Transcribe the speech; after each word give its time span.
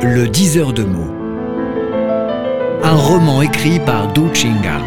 Le 0.00 0.28
diseur 0.28 0.72
de 0.72 0.84
mots. 0.84 1.12
Un 2.84 2.94
roman 2.94 3.42
écrit 3.42 3.80
par 3.80 4.12
Du 4.12 4.32
Chinga. 4.32 4.78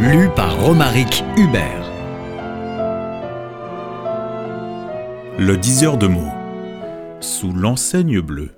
Lu 0.00 0.28
par 0.36 0.56
Romaric 0.60 1.24
Hubert. 1.36 1.90
Le 5.40 5.56
diseur 5.56 5.98
de 5.98 6.06
mots. 6.06 6.32
Sous 7.20 7.52
l'enseigne 7.52 8.20
bleue. 8.20 8.52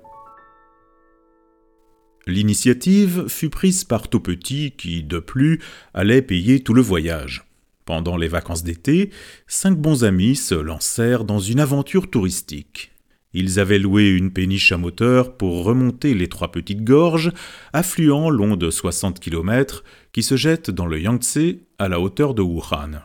L'initiative 2.27 3.27
fut 3.27 3.49
prise 3.49 3.83
par 3.85 4.07
Petit 4.07 4.73
qui, 4.77 5.01
de 5.01 5.17
plus, 5.17 5.61
allait 5.95 6.21
payer 6.21 6.61
tout 6.61 6.75
le 6.75 6.81
voyage. 6.83 7.43
Pendant 7.85 8.17
les 8.17 8.27
vacances 8.27 8.63
d'été, 8.63 9.09
cinq 9.47 9.75
bons 9.79 10.03
amis 10.03 10.35
se 10.35 10.53
lancèrent 10.53 11.23
dans 11.23 11.39
une 11.39 11.59
aventure 11.59 12.07
touristique. 12.07 12.92
Ils 13.33 13.59
avaient 13.59 13.79
loué 13.79 14.09
une 14.09 14.31
péniche 14.31 14.71
à 14.71 14.77
moteur 14.77 15.35
pour 15.37 15.63
remonter 15.63 16.13
les 16.13 16.29
trois 16.29 16.51
petites 16.51 16.83
gorges, 16.83 17.31
affluents 17.73 18.29
longs 18.29 18.55
de 18.55 18.69
60 18.69 19.19
km, 19.19 19.83
qui 20.11 20.21
se 20.21 20.35
jettent 20.35 20.69
dans 20.69 20.85
le 20.85 20.99
Yangtze 20.99 21.57
à 21.79 21.87
la 21.89 21.99
hauteur 21.99 22.35
de 22.35 22.43
Wuhan. 22.43 23.01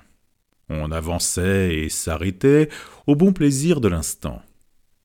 On 0.69 0.93
avançait 0.93 1.77
et 1.77 1.89
s'arrêtait 1.89 2.69
au 3.07 3.17
bon 3.17 3.33
plaisir 3.33 3.81
de 3.81 3.89
l'instant. 3.89 4.43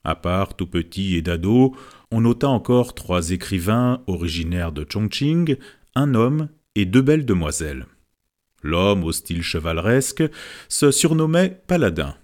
À 0.04 0.16
part 0.16 0.58
tout 0.58 0.68
petit 0.68 1.16
et 1.16 1.22
Dado, 1.22 1.74
on 2.12 2.22
nota 2.22 2.50
encore 2.50 2.94
trois 2.94 3.32
écrivains 3.32 4.02
originaires 4.08 4.74
de 4.74 4.86
Chongqing, 4.88 5.56
un 5.96 6.14
homme 6.16 6.50
et 6.76 6.86
deux 6.86 7.02
belles 7.02 7.26
demoiselles. 7.26 7.86
L'homme, 8.62 9.06
au 9.06 9.14
style 9.14 9.42
chevaleresque, 9.42 10.24
se 10.68 10.92
surnommait 10.92 11.62
Paladin. 11.68 12.16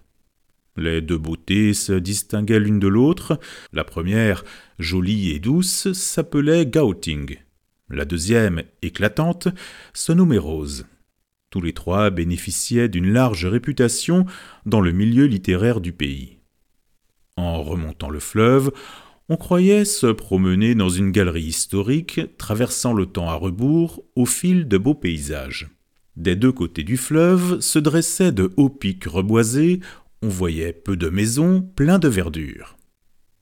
Les 0.79 1.01
deux 1.01 1.17
beautés 1.17 1.73
se 1.73 1.91
distinguaient 1.91 2.61
l'une 2.61 2.79
de 2.79 2.87
l'autre. 2.87 3.37
La 3.73 3.83
première, 3.83 4.45
jolie 4.79 5.31
et 5.31 5.39
douce, 5.39 5.91
s'appelait 5.91 6.65
Gaoting. 6.65 7.37
La 7.89 8.05
deuxième, 8.05 8.63
éclatante, 8.81 9.49
se 9.93 10.13
nommait 10.13 10.37
Rose. 10.37 10.85
Tous 11.49 11.59
les 11.59 11.73
trois 11.73 12.11
bénéficiaient 12.11 12.87
d'une 12.87 13.11
large 13.11 13.45
réputation 13.45 14.25
dans 14.65 14.79
le 14.79 14.93
milieu 14.93 15.25
littéraire 15.25 15.81
du 15.81 15.91
pays. 15.91 16.37
En 17.35 17.61
remontant 17.61 18.09
le 18.09 18.21
fleuve, 18.21 18.71
on 19.27 19.35
croyait 19.35 19.83
se 19.83 20.07
promener 20.07 20.75
dans 20.75 20.89
une 20.89 21.11
galerie 21.11 21.43
historique, 21.43 22.21
traversant 22.37 22.93
le 22.93 23.05
temps 23.05 23.27
à 23.27 23.33
rebours 23.33 24.01
au 24.15 24.25
fil 24.25 24.69
de 24.69 24.77
beaux 24.77 24.95
paysages. 24.95 25.67
Des 26.19 26.35
deux 26.35 26.51
côtés 26.51 26.83
du 26.83 26.97
fleuve 26.97 27.61
se 27.61 27.79
dressaient 27.79 28.33
de 28.33 28.51
hauts 28.57 28.69
pics 28.69 29.05
reboisés, 29.05 29.79
on 30.21 30.27
voyait 30.27 30.73
peu 30.73 30.97
de 30.97 31.09
maisons, 31.09 31.61
plein 31.61 31.99
de 31.99 32.07
verdure. 32.07 32.77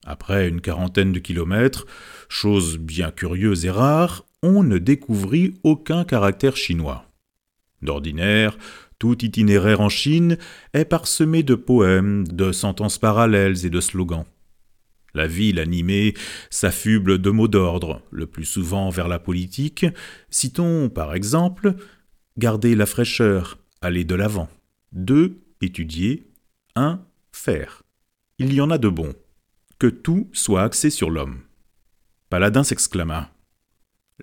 Après 0.05 0.47
une 0.47 0.61
quarantaine 0.61 1.11
de 1.11 1.19
kilomètres, 1.19 1.85
chose 2.29 2.77
bien 2.77 3.11
curieuse 3.11 3.65
et 3.65 3.69
rare, 3.69 4.25
on 4.41 4.63
ne 4.63 4.77
découvrit 4.77 5.55
aucun 5.63 6.05
caractère 6.05 6.55
chinois. 6.55 7.11
D'ordinaire, 7.81 8.57
tout 8.99 9.23
itinéraire 9.23 9.81
en 9.81 9.89
Chine 9.89 10.37
est 10.73 10.85
parsemé 10.85 11.43
de 11.43 11.55
poèmes, 11.55 12.27
de 12.27 12.51
sentences 12.51 12.97
parallèles 12.97 13.65
et 13.65 13.69
de 13.69 13.81
slogans. 13.81 14.25
La 15.13 15.27
ville 15.27 15.59
animée 15.59 16.13
s'affuble 16.49 17.19
de 17.19 17.29
mots 17.29 17.47
d'ordre, 17.47 18.01
le 18.11 18.27
plus 18.27 18.45
souvent 18.45 18.89
vers 18.89 19.07
la 19.07 19.19
politique. 19.19 19.85
Citons 20.29 20.89
par 20.89 21.15
exemple 21.15 21.75
Garder 22.37 22.75
la 22.75 22.85
fraîcheur, 22.85 23.57
aller 23.81 24.03
de 24.03 24.13
l'avant. 24.13 24.47
2. 24.91 25.39
Étudier. 25.61 26.26
1. 26.77 27.03
Faire. 27.31 27.81
Il 28.37 28.53
y 28.53 28.61
en 28.61 28.69
a 28.69 28.77
de 28.77 28.87
bons. 28.87 29.15
Que 29.79 29.87
tout 29.87 30.29
soit 30.31 30.61
axé 30.61 30.91
sur 30.91 31.09
l'homme. 31.09 31.39
Paladin 32.29 32.63
s'exclama. 32.63 33.31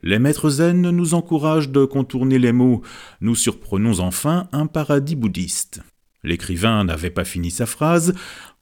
Les 0.02 0.20
maîtres 0.20 0.50
zen 0.50 0.80
nous 0.90 1.14
encouragent 1.14 1.70
de 1.70 1.84
contourner 1.84 2.38
les 2.38 2.52
mots. 2.52 2.82
Nous 3.20 3.34
surprenons 3.34 3.98
enfin 3.98 4.48
un 4.52 4.66
paradis 4.66 5.16
bouddhiste. 5.16 5.80
L'écrivain 6.22 6.84
n'avait 6.84 7.10
pas 7.10 7.24
fini 7.24 7.50
sa 7.50 7.66
phrase 7.66 8.14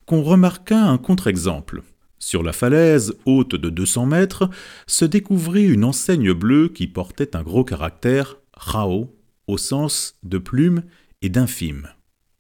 qu'on 0.07 0.23
remarqua 0.23 0.83
un 0.83 0.99
contre-exemple. 0.99 1.83
Sur 2.19 2.43
la 2.43 2.53
falaise, 2.53 3.15
haute 3.27 3.57
de 3.57 3.69
200 3.69 4.07
mètres, 4.07 4.49
se 4.87 5.05
découvrit 5.05 5.67
une 5.67 5.85
enseigne 5.85 6.33
bleue 6.33 6.69
qui 6.69 6.87
portait 6.87 7.37
un 7.37 7.43
gros 7.43 7.65
caractère 7.65 8.37
Rao 8.55 9.15
au 9.47 9.59
sens 9.59 10.19
de 10.23 10.39
plume 10.39 10.83
et 11.21 11.29
d'infime. 11.29 11.89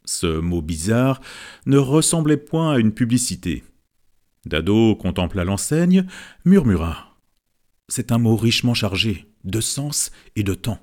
Ce 0.04 0.40
mot 0.40 0.62
bizarre 0.62 1.20
ne 1.66 1.78
ressemblait 1.78 2.36
point 2.36 2.74
à 2.74 2.78
une 2.78 2.92
publicité. 2.92 3.64
Dado 4.44 4.96
contempla 4.96 5.44
l'enseigne, 5.44 6.06
murmura. 6.44 7.16
C'est 7.88 8.12
un 8.12 8.18
mot 8.18 8.36
richement 8.36 8.74
chargé, 8.74 9.26
de 9.44 9.60
sens 9.60 10.10
et 10.34 10.42
de 10.42 10.54
temps. 10.54 10.80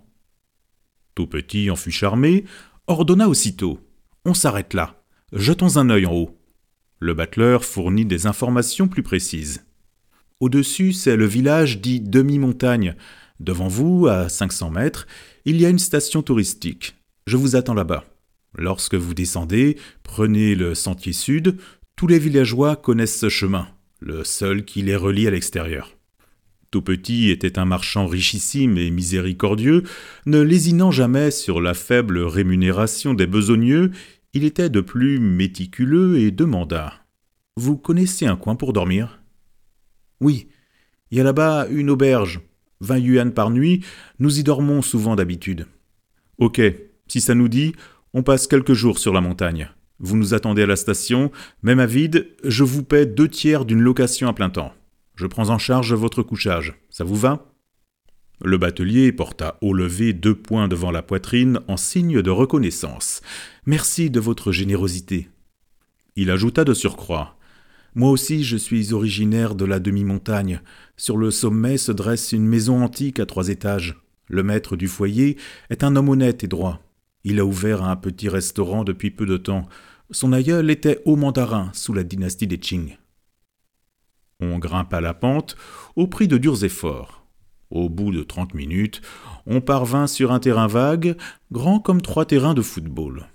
Tout 1.16 1.28
petit 1.28 1.70
en 1.70 1.76
fut 1.76 1.92
charmé, 1.92 2.46
ordonna 2.88 3.28
aussitôt. 3.28 3.80
On 4.26 4.34
s'arrête 4.34 4.74
là. 4.74 5.04
Jetons 5.34 5.78
un 5.78 5.90
œil 5.90 6.06
en 6.06 6.14
haut. 6.14 6.38
Le 7.00 7.14
battleur 7.14 7.66
fournit 7.66 8.06
des 8.06 8.28
informations 8.28 8.88
plus 8.88 9.04
précises. 9.04 9.66
Au-dessus, 10.40 10.94
c'est 10.94 11.18
le 11.18 11.26
village 11.26 11.82
dit 11.82 12.00
demi-montagne, 12.00 12.96
Devant 13.40 13.70
vous, 13.70 14.08
à 14.08 14.28
500 14.28 14.70
mètres, 14.70 15.08
il 15.46 15.62
y 15.62 15.66
a 15.66 15.70
une 15.70 15.80
station 15.80 16.22
touristique. 16.22 16.96
Je 17.26 17.38
vous 17.38 17.56
attends 17.56 17.74
là-bas. 17.74 18.06
Lorsque 18.58 18.96
vous 18.96 19.14
descendez, 19.14 19.78
prenez 20.04 20.56
le 20.56 20.76
sentier 20.76 21.14
sud. 21.14 21.58
Tous 21.96 22.08
les 22.08 22.20
villageois 22.20 22.76
connaissent 22.76 23.20
ce 23.20 23.30
chemin, 23.30 23.68
le 24.00 24.24
seul 24.24 24.66
qui 24.66 24.82
les 24.82 24.96
relie 24.96 25.28
à 25.28 25.32
l'extérieur. 25.32 25.96
Tout 26.72 26.82
petit 26.82 27.32
était 27.32 27.58
un 27.58 27.66
marchand 27.66 28.06
richissime 28.06 28.78
et 28.78 28.92
miséricordieux, 28.92 29.84
ne 30.26 30.40
lésinant 30.40 30.92
jamais 30.92 31.32
sur 31.32 31.62
la 31.62 31.74
faible 31.74 32.20
rémunération 32.20 33.16
des 33.16 33.26
besogneux, 33.26 33.92
il 34.34 34.44
était 34.44 34.70
de 34.70 34.82
plus 34.82 35.20
méticuleux 35.20 36.20
et 36.20 36.30
demanda. 36.30 36.94
Vous 37.56 37.78
connaissez 37.78 38.28
un 38.28 38.36
coin 38.36 38.56
pour 38.56 38.74
dormir? 38.74 39.20
Oui, 40.22 40.50
il 41.10 41.18
y 41.18 41.22
a 41.22 41.24
là-bas 41.24 41.68
une 41.70 41.90
auberge. 41.90 42.42
20 42.82 42.98
yuan 43.00 43.34
par 43.34 43.50
nuit, 43.50 43.84
nous 44.20 44.40
y 44.40 44.44
dormons 44.44 44.82
souvent 44.82 45.16
d'habitude. 45.16 45.66
Ok, 46.38 46.62
si 47.08 47.20
ça 47.20 47.36
nous 47.36 47.50
dit, 47.50 47.74
on 48.14 48.24
passe 48.24 48.48
quelques 48.48 48.74
jours 48.74 49.00
sur 49.00 49.14
la 49.14 49.22
montagne. 49.22 49.70
Vous 50.00 50.16
nous 50.16 50.34
attendez 50.34 50.64
à 50.64 50.68
la 50.68 50.76
station, 50.76 51.32
même 51.62 51.80
à 51.80 51.86
vide, 51.86 52.30
je 52.44 52.64
vous 52.64 52.84
paie 52.84 53.06
deux 53.06 53.28
tiers 53.28 53.66
d'une 53.66 53.82
location 53.82 54.28
à 54.28 54.34
plein 54.34 54.50
temps. 54.50 54.74
Je 55.16 55.28
prends 55.28 55.50
en 55.50 55.58
charge 55.58 55.94
votre 55.94 56.24
couchage. 56.24 56.76
Ça 56.90 57.04
vous 57.04 57.18
va? 57.18 57.52
Le 58.42 58.58
batelier 58.58 59.12
porta 59.12 59.58
au 59.62 59.74
levé 59.74 60.14
deux 60.14 60.36
poings 60.36 60.70
devant 60.70 60.92
la 60.92 61.02
poitrine 61.02 61.60
en 61.68 61.76
signe 61.76 62.22
de 62.22 62.32
reconnaissance. 62.32 63.22
Merci 63.66 64.10
de 64.10 64.22
votre 64.22 64.54
générosité. 64.54 65.28
Il 66.16 66.32
ajouta 66.32 66.64
de 66.64 66.74
surcroît. 66.74 67.38
Moi 67.96 68.10
aussi 68.10 68.46
je 68.46 68.56
suis 68.56 68.94
originaire 68.94 69.56
de 69.56 69.66
la 69.66 69.80
demi-montagne. 69.80 70.62
Sur 70.96 71.18
le 71.18 71.32
sommet 71.32 71.78
se 71.78 71.92
dresse 71.92 72.32
une 72.32 72.48
maison 72.48 72.82
antique 72.82 73.20
à 73.20 73.26
trois 73.26 73.50
étages. 73.50 74.02
Le 74.30 74.44
maître 74.44 74.78
du 74.78 74.88
foyer 74.88 75.38
est 75.70 75.84
un 75.84 75.98
homme 75.98 76.08
honnête 76.08 76.44
et 76.46 76.48
droit. 76.48 76.82
Il 77.24 77.40
a 77.40 77.46
ouvert 77.46 77.84
un 77.84 77.96
petit 77.96 78.30
restaurant 78.30 78.84
depuis 78.84 79.12
peu 79.12 79.26
de 79.26 79.38
temps. 79.38 79.68
Son 80.12 80.34
aïeul 80.34 80.70
était 80.72 81.02
haut 81.06 81.16
mandarin 81.16 81.70
sous 81.74 81.94
la 81.94 82.04
dynastie 82.04 82.48
des 82.48 82.60
Qing. 82.60 82.98
On 84.40 84.58
grimpa 84.58 85.02
la 85.02 85.14
pente 85.14 85.58
au 85.96 86.08
prix 86.08 86.28
de 86.28 86.38
durs 86.38 86.64
efforts. 86.64 87.26
Au 87.72 87.90
bout 87.90 88.12
de 88.12 88.24
trente 88.24 88.54
minutes, 88.54 89.02
on 89.46 89.62
parvint 89.62 90.08
sur 90.08 90.32
un 90.32 90.40
terrain 90.40 90.68
vague, 90.68 91.16
grand 91.52 91.80
comme 91.80 92.02
trois 92.02 92.26
terrains 92.26 92.54
de 92.54 92.62
football. 92.62 93.28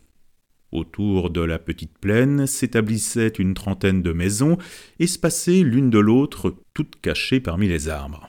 Autour 0.73 1.31
de 1.31 1.41
la 1.41 1.61
petite 1.61 1.97
plaine 1.99 2.49
s'établissait 2.49 3.29
une 3.29 3.55
trentaine 3.55 4.03
de 4.03 4.13
maisons, 4.13 4.59
espacées 4.99 5.63
l'une 5.63 5.89
de 5.89 6.01
l'autre, 6.01 6.57
toutes 6.73 7.01
cachées 7.01 7.39
parmi 7.39 7.69
les 7.69 7.89
arbres. 7.89 8.29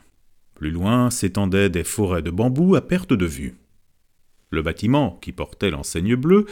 Plus 0.54 0.70
loin 0.70 1.10
s'étendaient 1.10 1.72
des 1.72 1.84
forêts 1.84 2.22
de 2.22 2.30
bambous 2.30 2.76
à 2.76 2.82
perte 2.82 3.14
de 3.14 3.26
vue. 3.26 3.56
Le 4.50 4.62
bâtiment, 4.62 5.20
qui 5.22 5.32
portait 5.32 5.72
l'enseigne 5.72 6.16
bleue, 6.16 6.46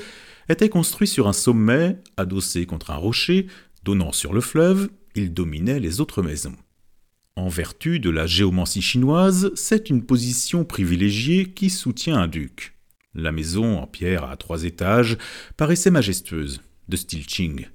était 0.50 0.70
construit 0.70 1.08
sur 1.08 1.28
un 1.28 1.34
sommet, 1.34 1.98
adossé 2.18 2.66
contre 2.66 2.92
un 2.92 2.96
rocher, 2.96 3.48
donnant 3.84 4.12
sur 4.12 4.34
le 4.34 4.42
fleuve, 4.42 4.90
il 5.16 5.34
dominait 5.34 5.80
les 5.80 6.02
autres 6.02 6.22
maisons. 6.22 6.56
En 7.36 7.48
vertu 7.48 8.00
de 8.00 8.10
la 8.10 8.28
géomancie 8.28 8.82
chinoise, 8.82 9.52
c'est 9.56 9.90
une 9.90 10.06
position 10.06 10.66
privilégiée 10.66 11.52
qui 11.52 11.70
soutient 11.70 12.18
un 12.18 12.28
duc. 12.28 12.76
La 13.16 13.32
maison, 13.32 13.78
en 13.78 13.88
pierre 13.88 14.24
à 14.24 14.38
trois 14.38 14.64
étages, 14.64 15.18
paraissait 15.58 15.92
majestueuse, 15.92 16.62
de 16.90 16.96
style 16.96 17.26
Qing. 17.26 17.68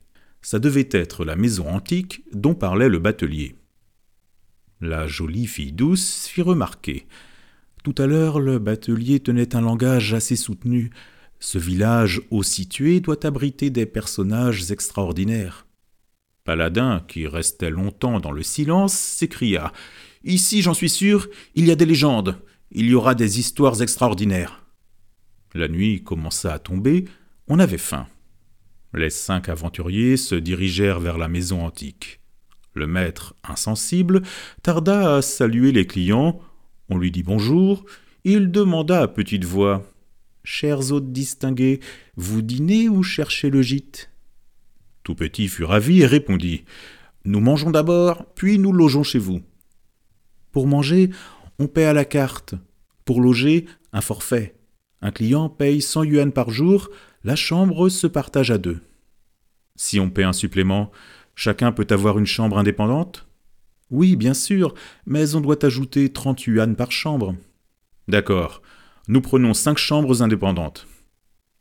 Ça 0.43 0.59
devait 0.59 0.88
être 0.93 1.25
la 1.25 1.37
maison 1.37 1.69
antique 1.69 2.23
dont 2.32 2.55
parlait 2.55 2.88
le 2.88 2.99
batelier. 2.99 3.56
La 4.81 5.09
jolie 5.09 5.47
fille 5.47 5.73
douce 5.73 6.26
fit 6.29 6.43
remarquer. 6.43 7.06
Tout 7.88 8.02
à 8.02 8.06
l'heure, 8.06 8.38
le 8.38 8.58
batelier 8.58 9.19
tenait 9.19 9.56
un 9.56 9.62
langage 9.62 10.12
assez 10.12 10.37
soutenu. 10.37 10.90
Ce 11.40 11.56
village 11.56 12.20
haut 12.31 12.43
situé 12.43 13.00
doit 13.00 13.25
abriter 13.25 13.70
des 13.70 13.87
personnages 13.87 14.70
extraordinaires. 14.70 15.67
Paladin, 16.44 17.02
qui 17.08 17.26
restait 17.26 17.70
longtemps 17.70 18.20
dans 18.20 18.31
le 18.31 18.43
silence, 18.43 18.93
s'écria 18.93 19.73
Ici, 20.23 20.61
j'en 20.61 20.75
suis 20.75 20.90
sûr, 20.90 21.29
il 21.55 21.67
y 21.67 21.70
a 21.70 21.76
des 21.76 21.87
légendes, 21.87 22.38
il 22.73 22.85
y 22.90 22.94
aura 22.94 23.14
des 23.14 23.40
histoires 23.40 23.81
extraordinaires. 23.81 24.67
La 25.55 25.69
nuit 25.69 26.05
commença 26.05 26.52
à 26.52 26.58
tomber, 26.58 27.06
on 27.46 27.58
avait 27.58 27.79
faim. 27.79 28.06
Les 28.93 29.08
cinq 29.08 29.49
aventuriers 29.49 30.19
se 30.19 30.34
dirigèrent 30.34 31.00
vers 31.00 31.17
la 31.17 31.29
maison 31.29 31.64
antique. 31.64 32.20
Le 32.75 32.87
maître, 32.87 33.34
insensible, 33.44 34.20
tarda 34.62 35.17
à 35.17 35.23
saluer 35.23 35.73
les 35.73 35.87
clients. 35.87 36.43
On 36.88 36.96
lui 36.96 37.11
dit 37.11 37.23
bonjour. 37.23 37.85
Il 38.25 38.50
demanda 38.50 39.02
à 39.02 39.08
petite 39.08 39.44
voix 39.44 39.85
Chers 40.43 40.93
hôtes 40.93 41.12
distingués, 41.12 41.81
vous 42.17 42.40
dînez 42.40 42.88
ou 42.88 43.02
cherchez 43.02 43.50
le 43.50 43.61
gîte? 43.61 44.11
Tout 45.02 45.14
petit 45.14 45.49
fut 45.49 45.64
ravi 45.64 46.00
et 46.00 46.06
répondit 46.06 46.64
Nous 47.26 47.40
mangeons 47.40 47.70
d'abord, 47.70 48.25
puis 48.35 48.58
nous 48.58 48.73
logeons 48.73 49.02
chez 49.02 49.19
vous. 49.19 49.43
Pour 50.50 50.67
manger, 50.67 51.11
on 51.58 51.67
paie 51.67 51.85
à 51.85 51.93
la 51.93 52.06
carte. 52.06 52.55
Pour 53.05 53.20
loger, 53.20 53.67
un 53.93 54.00
forfait. 54.00 54.55
Un 55.02 55.11
client 55.11 55.50
paye 55.50 55.82
100 55.82 56.05
yuan 56.05 56.32
par 56.32 56.50
jour, 56.50 56.88
la 57.23 57.37
chambre 57.37 57.91
se 57.91 58.06
partage 58.06 58.50
à 58.50 58.56
deux. 58.56 58.81
Si 59.76 60.00
on 60.00 60.08
paie 60.08 60.25
un 60.25 60.32
supplément, 60.32 60.91
chacun 61.34 61.73
peut 61.73 61.87
avoir 61.91 62.19
une 62.19 62.26
chambre 62.26 62.58
indépendante? 62.58 63.27
Oui, 63.90 64.17
bien 64.17 64.35
sûr, 64.35 64.75
mais 65.06 65.35
on 65.35 65.40
doit 65.40 65.64
ajouter 65.64 66.12
30 66.12 66.46
yuan 66.46 66.76
par 66.76 66.93
chambre. 66.93 67.35
D'accord, 68.06 68.62
nous 69.08 69.20
prenons 69.20 69.55
cinq 69.55 69.79
chambres 69.79 70.23
indépendantes. 70.23 70.87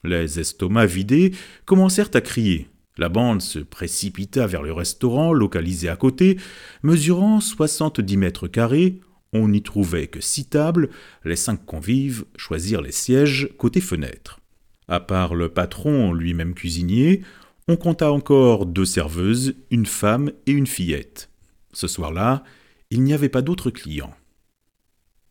Les 0.03 0.39
estomacs 0.39 0.89
vidés 0.89 1.33
commencèrent 1.65 2.11
à 2.13 2.21
crier. 2.21 2.67
La 2.97 3.09
bande 3.09 3.41
se 3.41 3.59
précipita 3.59 4.47
vers 4.47 4.63
le 4.63 4.73
restaurant 4.73 5.31
localisé 5.31 5.87
à 5.87 5.95
côté, 5.95 6.37
mesurant 6.83 7.39
70 7.39 8.17
mètres 8.17 8.47
carrés. 8.47 8.99
On 9.33 9.49
n'y 9.49 9.61
trouvait 9.61 10.07
que 10.07 10.21
six 10.21 10.45
tables. 10.45 10.89
Les 11.23 11.35
cinq 11.35 11.65
convives 11.65 12.25
choisirent 12.35 12.81
les 12.81 12.91
sièges 12.91 13.49
côté 13.57 13.81
fenêtre. 13.81 14.39
À 14.87 14.99
part 14.99 15.35
le 15.35 15.49
patron, 15.49 16.13
lui-même 16.13 16.53
cuisinier, 16.53 17.21
on 17.67 17.75
compta 17.75 18.11
encore 18.11 18.65
deux 18.65 18.85
serveuses, 18.85 19.55
une 19.69 19.85
femme 19.85 20.31
et 20.45 20.51
une 20.51 20.67
fillette. 20.67 21.29
Ce 21.77 21.87
soir-là, 21.87 22.43
il 22.89 23.03
n'y 23.03 23.13
avait 23.13 23.29
pas 23.29 23.43
d'autres 23.43 23.69
clients. 23.69 24.15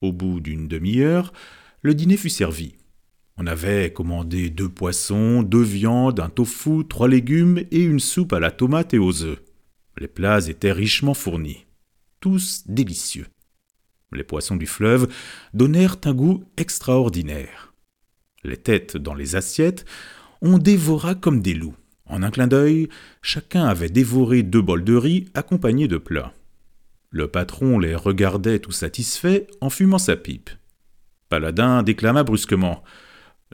Au 0.01 0.13
bout 0.13 0.39
d'une 0.39 0.69
demi-heure, 0.69 1.33
le 1.83 1.93
dîner 1.93 2.17
fut 2.17 2.31
servi. 2.31 2.77
On 3.37 3.49
avait 3.49 3.93
commandé 3.93 4.49
deux 4.49 4.69
poissons, 4.69 5.43
deux 5.43 5.65
viandes, 5.65 6.21
un 6.21 6.29
tofu, 6.29 6.87
trois 6.89 7.09
légumes 7.09 7.65
et 7.73 7.83
une 7.83 7.99
soupe 7.99 8.33
à 8.33 8.39
la 8.39 8.53
tomate 8.53 8.95
et 8.95 8.99
aux 8.99 9.25
œufs. 9.25 9.43
Les 9.99 10.07
plats 10.07 10.47
étaient 10.47 10.71
richement 10.71 11.15
fournis, 11.15 11.67
tous 12.21 12.63
délicieux. 12.69 13.27
Les 14.13 14.23
poissons 14.23 14.55
du 14.55 14.67
fleuve 14.67 15.13
donnèrent 15.53 15.97
un 16.05 16.15
goût 16.15 16.45
extraordinaire. 16.57 17.75
Les 18.45 18.57
têtes 18.57 18.97
dans 18.97 19.15
les 19.15 19.35
assiettes, 19.35 19.85
on 20.43 20.59
dévora 20.59 21.17
comme 21.17 21.43
des 21.43 21.55
loups. 21.55 21.75
En 22.07 22.23
un 22.23 22.31
clin 22.31 22.47
d'œil, 22.47 22.89
chacun 23.21 23.65
avait 23.65 23.89
dévoré 23.89 24.43
deux 24.43 24.63
bols 24.63 24.85
de 24.85 24.95
riz 24.95 25.27
accompagnés 25.35 25.89
de 25.89 25.99
plats. 25.99 26.33
Le 27.11 27.29
patron 27.29 27.79
les 27.79 27.95
regardait 27.95 28.59
tout 28.59 28.73
satisfait 28.73 29.47
en 29.61 29.71
fumant 29.71 29.99
sa 29.99 30.17
pipe. 30.17 30.51
Paladin 31.29 31.83
déclama 31.83 32.23
brusquement. 32.23 32.85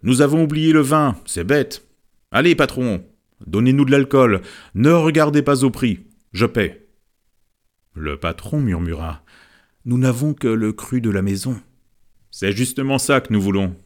Nous 0.02 0.20
avons 0.20 0.44
oublié 0.44 0.72
le 0.72 0.80
vin, 0.80 1.16
c'est 1.24 1.44
bête. 1.44 1.86
Allez, 2.30 2.54
patron, 2.54 3.04
donnez-nous 3.46 3.84
de 3.84 3.90
l'alcool, 3.90 4.42
ne 4.74 4.90
regardez 4.90 5.42
pas 5.42 5.64
au 5.64 5.70
prix, 5.70 6.00
je 6.32 6.46
paie. 6.46 6.86
Le 7.94 8.18
patron 8.18 8.60
murmura. 8.60 9.22
Nous 9.84 9.98
n'avons 9.98 10.32
que 10.32 10.48
le 10.48 10.72
cru 10.72 11.00
de 11.00 11.10
la 11.10 11.22
maison. 11.22 11.60
C'est 12.30 12.52
justement 12.52 12.98
ça 12.98 13.20
que 13.20 13.32
nous 13.32 13.40
voulons. 13.40 13.76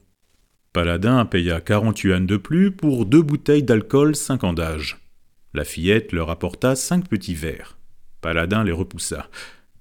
Paladin 0.77 1.25
paya 1.25 1.63
quarante 1.63 2.03
yuan 2.03 2.27
de 2.27 2.37
plus 2.37 2.71
pour 2.71 3.07
deux 3.07 3.23
bouteilles 3.23 3.63
d'alcool 3.63 4.15
cinq 4.15 4.45
ans 4.45 4.53
d'âge. 4.53 4.99
La 5.55 5.65
fillette 5.65 6.13
leur 6.13 6.29
apporta 6.29 6.77
cinq 6.77 7.09
petits 7.09 7.33
verres. 7.35 7.79
Paladin 8.21 8.63
les 8.63 8.73
repoussa. 8.73 9.31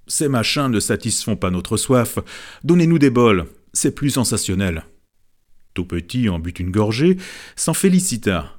Ces 0.08 0.30
machins 0.30 0.70
ne 0.70 0.80
satisfont 0.80 1.36
pas 1.36 1.50
notre 1.50 1.76
soif. 1.76 2.18
Donnez-nous 2.64 2.98
des 2.98 3.10
bols, 3.10 3.48
c'est 3.74 3.94
plus 3.94 4.12
sensationnel. 4.12 4.86
Tout 5.74 5.84
petit 5.84 6.30
en 6.30 6.40
but 6.40 6.62
une 6.62 6.72
gorgée, 6.72 7.18
s'en 7.58 7.74
félicita. 7.74 8.54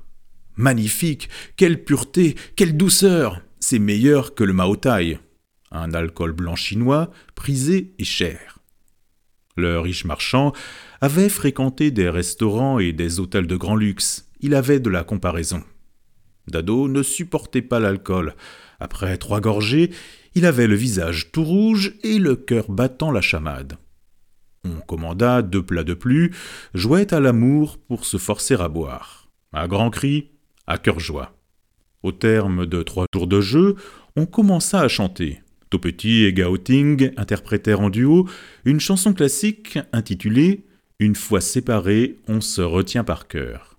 Magnifique, 0.56 1.30
quelle 1.56 1.84
pureté, 1.84 2.36
quelle 2.54 2.76
douceur, 2.76 3.40
c'est 3.60 3.78
meilleur 3.78 4.34
que 4.34 4.44
le 4.44 4.52
Maotai, 4.52 5.20
un 5.70 5.94
alcool 5.94 6.32
blanc 6.32 6.54
chinois 6.54 7.10
prisé 7.34 7.94
et 7.98 8.04
cher. 8.04 8.55
Le 9.56 9.80
riche 9.80 10.04
marchand 10.04 10.52
avait 11.00 11.28
fréquenté 11.28 11.90
des 11.90 12.08
restaurants 12.08 12.78
et 12.78 12.92
des 12.92 13.20
hôtels 13.20 13.46
de 13.46 13.56
grand 13.56 13.76
luxe. 13.76 14.30
Il 14.40 14.54
avait 14.54 14.80
de 14.80 14.90
la 14.90 15.02
comparaison. 15.02 15.62
Dado 16.48 16.88
ne 16.88 17.02
supportait 17.02 17.62
pas 17.62 17.80
l'alcool. 17.80 18.34
Après 18.78 19.16
trois 19.16 19.40
gorgées, 19.40 19.90
il 20.34 20.44
avait 20.44 20.66
le 20.66 20.74
visage 20.74 21.32
tout 21.32 21.44
rouge 21.44 21.94
et 22.02 22.18
le 22.18 22.36
cœur 22.36 22.70
battant 22.70 23.10
la 23.10 23.22
chamade. 23.22 23.78
On 24.64 24.80
commanda 24.80 25.42
deux 25.42 25.64
plats 25.64 25.84
de 25.84 25.94
plus, 25.94 26.34
jouait 26.74 27.14
à 27.14 27.20
l'amour 27.20 27.78
pour 27.78 28.04
se 28.04 28.18
forcer 28.18 28.54
à 28.54 28.68
boire. 28.68 29.28
À 29.52 29.68
grands 29.68 29.90
cris, 29.90 30.32
à 30.66 30.76
cœur 30.76 31.00
joie. 31.00 31.32
Au 32.02 32.12
terme 32.12 32.66
de 32.66 32.82
trois 32.82 33.06
tours 33.10 33.26
de 33.26 33.40
jeu, 33.40 33.76
on 34.16 34.26
commença 34.26 34.80
à 34.80 34.88
chanter. 34.88 35.40
Topetit 35.70 36.24
et 36.24 36.32
Gao-Ting 36.32 37.12
interprétèrent 37.16 37.80
en 37.80 37.90
duo 37.90 38.28
une 38.64 38.80
chanson 38.80 39.12
classique 39.12 39.78
intitulée 39.92 40.66
une 40.98 41.14
fois 41.14 41.42
séparés, 41.42 42.16
on 42.26 42.40
se 42.40 42.62
retient 42.62 43.04
par 43.04 43.28
cœur. 43.28 43.78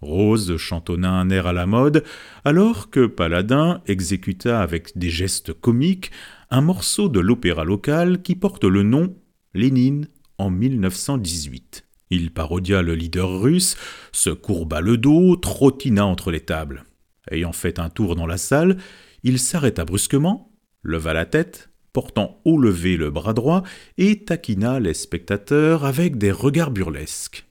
Rose 0.00 0.56
chantonna 0.56 1.10
un 1.10 1.28
air 1.30 1.46
à 1.46 1.52
la 1.52 1.66
mode, 1.66 2.04
alors 2.44 2.90
que 2.90 3.06
Paladin 3.06 3.82
exécuta 3.86 4.60
avec 4.60 4.96
des 4.96 5.10
gestes 5.10 5.52
comiques 5.52 6.12
un 6.50 6.60
morceau 6.60 7.08
de 7.08 7.18
l'opéra 7.18 7.64
local 7.64 8.22
qui 8.22 8.36
porte 8.36 8.64
le 8.64 8.82
nom 8.82 9.16
Lénine 9.54 10.08
en 10.38 10.50
1918. 10.50 11.84
Il 12.10 12.30
parodia 12.30 12.82
le 12.82 12.94
leader 12.94 13.40
russe, 13.40 13.76
se 14.12 14.30
courba 14.30 14.80
le 14.80 14.98
dos, 14.98 15.34
trottina 15.36 16.06
entre 16.06 16.30
les 16.30 16.40
tables. 16.40 16.84
Ayant 17.30 17.52
fait 17.52 17.78
un 17.78 17.88
tour 17.88 18.14
dans 18.14 18.26
la 18.26 18.38
salle, 18.38 18.76
il 19.24 19.38
s'arrêta 19.38 19.84
brusquement, 19.84 20.51
leva 20.82 21.12
la 21.12 21.26
tête, 21.26 21.70
portant 21.92 22.40
haut 22.44 22.58
levé 22.58 22.96
le 22.96 23.10
bras 23.10 23.34
droit, 23.34 23.62
et 23.98 24.24
taquina 24.24 24.80
les 24.80 24.94
spectateurs 24.94 25.84
avec 25.84 26.18
des 26.18 26.32
regards 26.32 26.70
burlesques. 26.70 27.46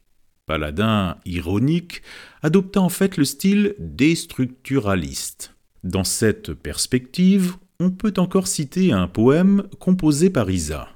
Paladin, 0.46 1.16
ironique, 1.26 2.02
adopta 2.42 2.82
en 2.82 2.90
fait 2.90 3.16
le 3.16 3.24
style 3.24 3.74
déstructuraliste. 3.80 5.56
Dans 5.86 6.04
cette 6.04 6.54
perspective, 6.54 7.56
on 7.80 7.90
peut 7.90 8.14
encore 8.18 8.48
citer 8.48 8.92
un 8.92 9.08
poème 9.08 9.64
composé 9.80 10.30
par 10.30 10.52
Isa. 10.52 10.90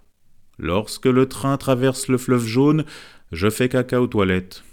Lorsque 0.58 1.06
le 1.06 1.28
train 1.28 1.56
traverse 1.58 2.10
le 2.10 2.18
fleuve 2.18 2.46
jaune, 2.46 2.84
je 3.32 3.50
fais 3.50 3.70
caca 3.70 4.02
aux 4.02 4.08
toilettes. 4.08 4.65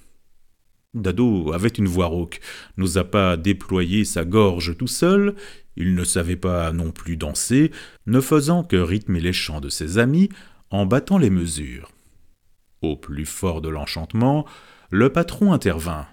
Dado 0.95 1.53
avait 1.53 1.69
une 1.69 1.89
voix 1.89 2.07
rauque, 2.07 2.41
n'osa 2.77 3.05
pas 3.05 3.39
déployer 3.39 4.05
sa 4.05 4.25
gorge 4.25 4.77
tout 4.77 4.87
seul, 4.87 5.35
il 5.77 5.95
ne 5.95 6.05
savait 6.05 6.37
pas 6.37 6.71
non 6.73 6.91
plus 6.91 7.17
danser, 7.17 7.71
ne 8.07 8.21
faisant 8.21 8.63
que 8.63 8.77
rythmer 8.77 9.21
les 9.21 9.33
chants 9.33 9.61
de 9.61 9.71
ses 9.71 9.97
amis 9.97 10.29
en 10.71 10.85
battant 10.85 11.17
les 11.17 11.31
mesures. 11.31 11.91
Au 12.83 12.97
plus 12.97 13.25
fort 13.25 13.63
de 13.63 13.71
l'enchantement, 13.71 14.47
le 14.91 15.11
patron 15.11 15.53
intervint. 15.53 16.07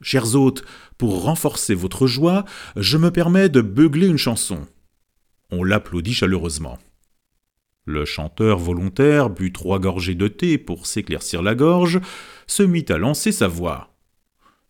Chers 0.00 0.34
hôtes, 0.34 0.64
pour 0.96 1.22
renforcer 1.22 1.74
votre 1.74 2.06
joie, 2.06 2.44
je 2.76 2.98
me 2.98 3.10
permets 3.10 3.48
de 3.48 3.60
beugler 3.60 4.08
une 4.08 4.16
chanson. 4.16 4.66
On 5.50 5.62
l'applaudit 5.62 6.14
chaleureusement. 6.14 6.78
Le 7.84 8.04
chanteur 8.04 8.58
volontaire 8.58 9.30
but 9.30 9.52
trois 9.52 9.78
gorgées 9.78 10.14
de 10.14 10.28
thé 10.28 10.58
pour 10.58 10.86
s'éclaircir 10.86 11.42
la 11.42 11.54
gorge, 11.54 12.00
se 12.46 12.62
mit 12.62 12.84
à 12.88 12.98
lancer 12.98 13.32
sa 13.32 13.48
voix. 13.48 13.97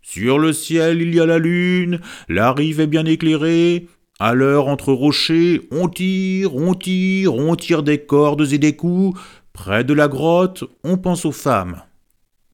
Sur 0.03 0.39
le 0.39 0.53
ciel 0.53 1.03
il 1.03 1.15
y 1.15 1.21
a 1.21 1.27
la 1.27 1.39
lune, 1.39 2.01
la 2.29 2.53
rive 2.53 2.81
est 2.81 2.87
bien 2.87 3.05
éclairée, 3.05 3.87
à 4.21 4.35
l'heure 4.35 4.67
entre 4.67 4.93
rochers, 4.93 5.61
on 5.71 5.89
tire, 5.89 6.57
on 6.57 6.75
tire, 6.75 7.35
on 7.35 7.55
tire 7.55 7.85
des 7.85 7.99
cordes 7.99 8.53
et 8.53 8.59
des 8.59 8.75
coups. 8.75 9.19
Près 9.53 9.85
de 9.85 9.95
la 9.95 10.09
grotte, 10.09 10.65
on 10.83 10.99
pense 10.99 11.25
aux 11.25 11.33
femmes. 11.33 11.83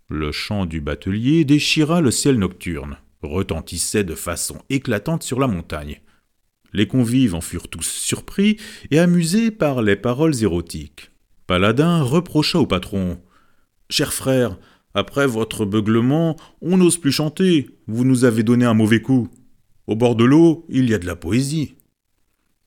Le 0.09 0.31
chant 0.31 0.67
du 0.67 0.83
batelier 0.83 1.47
déchira 1.47 2.03
le 2.03 2.11
ciel 2.11 2.39
nocturne, 2.39 2.99
retentissait 3.23 4.05
de 4.05 4.15
façon 4.15 4.61
éclatante 4.69 5.23
sur 5.23 5.41
la 5.41 5.47
montagne. 5.47 6.03
Les 6.75 6.87
convives 6.87 7.35
en 7.35 7.41
furent 7.41 7.69
tous 7.69 7.87
surpris 7.87 8.59
et 8.91 8.99
amusés 8.99 9.51
par 9.51 9.81
les 9.81 9.97
paroles 9.97 10.43
érotiques. 10.43 11.13
Paladin 11.47 12.03
reprocha 12.03 12.59
au 12.59 12.67
patron. 12.67 13.19
Cher 13.89 14.13
frère, 14.13 14.59
après 14.95 15.27
votre 15.27 15.65
beuglement, 15.65 16.37
on 16.61 16.77
n'ose 16.77 16.99
plus 16.99 17.13
chanter, 17.13 17.69
vous 17.89 18.05
nous 18.05 18.25
avez 18.25 18.45
donné 18.45 18.65
un 18.65 18.75
mauvais 18.75 19.03
coup. 19.03 19.29
Au 19.87 19.97
bord 19.97 20.15
de 20.15 20.25
l'eau, 20.25 20.65
il 20.69 20.89
y 20.89 20.95
a 20.95 20.99
de 20.99 21.07
la 21.07 21.17
poésie. 21.17 21.75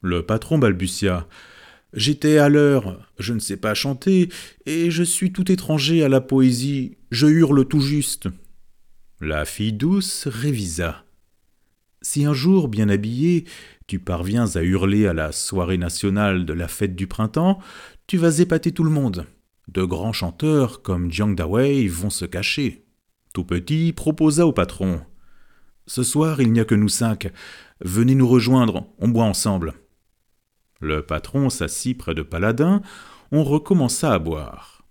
Le 0.01 0.23
patron 0.23 0.59
balbutia. 0.59 1.27
J'étais 1.93 2.37
à 2.37 2.49
l'heure, 2.49 3.09
je 3.17 3.33
ne 3.33 3.39
sais 3.39 3.57
pas 3.57 3.73
chanter, 3.73 4.29
et 4.65 4.91
je 4.91 5.03
suis 5.03 5.31
tout 5.31 5.51
étranger 5.51 6.03
à 6.03 6.09
la 6.09 6.21
poésie, 6.21 6.97
je 7.11 7.27
hurle 7.27 7.65
tout 7.65 7.79
juste. 7.79 8.27
La 9.21 9.45
fille 9.45 9.73
douce 9.73 10.27
révisa. 10.27 11.05
Si 12.01 12.25
un 12.25 12.33
jour, 12.33 12.67
bien 12.67 12.89
habillé, 12.89 13.45
tu 13.87 13.99
parviens 13.99 14.45
à 14.55 14.61
hurler 14.61 15.07
à 15.07 15.13
la 15.13 15.31
soirée 15.31 15.77
nationale 15.77 16.45
de 16.45 16.53
la 16.53 16.67
fête 16.67 16.95
du 16.95 17.07
printemps, 17.07 17.59
tu 18.05 18.17
vas 18.17 18.39
épater 18.39 18.71
tout 18.73 18.83
le 18.83 18.91
monde. 18.91 19.25
De 19.67 19.83
grands 19.83 20.13
chanteurs 20.13 20.81
comme 20.81 21.11
Jiang 21.11 21.35
Dawei 21.35 21.87
vont 21.87 22.09
se 22.09 22.25
cacher. 22.25 22.85
Tout 23.33 23.43
petit 23.43 23.93
proposa 23.93 24.47
au 24.47 24.53
patron. 24.53 25.01
Ce 25.85 26.03
soir, 26.03 26.41
il 26.41 26.51
n'y 26.51 26.59
a 26.59 26.65
que 26.65 26.75
nous 26.75 26.89
cinq. 26.89 27.31
Venez 27.81 28.15
nous 28.15 28.27
rejoindre, 28.27 28.87
on 28.99 29.07
boit 29.09 29.25
ensemble. 29.25 29.73
Le 30.79 31.01
patron 31.05 31.49
s'assit 31.49 31.97
près 31.97 32.13
de 32.13 32.21
Paladin, 32.21 32.81
on 33.31 33.43
recommença 33.43 34.13
à 34.13 34.19
boire. 34.19 34.85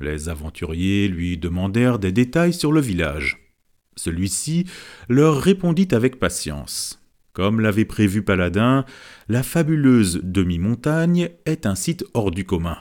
Les 0.00 0.28
aventuriers 0.28 1.08
lui 1.08 1.38
demandèrent 1.38 1.98
des 1.98 2.12
détails 2.12 2.54
sur 2.54 2.72
le 2.72 2.80
village. 2.80 3.52
Celui-ci 3.96 4.66
leur 5.08 5.40
répondit 5.40 5.88
avec 5.90 6.18
patience. 6.18 7.02
Comme 7.32 7.60
l'avait 7.60 7.84
prévu 7.84 8.22
Paladin, 8.22 8.84
la 9.28 9.42
fabuleuse 9.42 10.20
demi-montagne 10.22 11.30
est 11.46 11.66
un 11.66 11.74
site 11.74 12.04
hors 12.14 12.30
du 12.30 12.44
commun. 12.44 12.78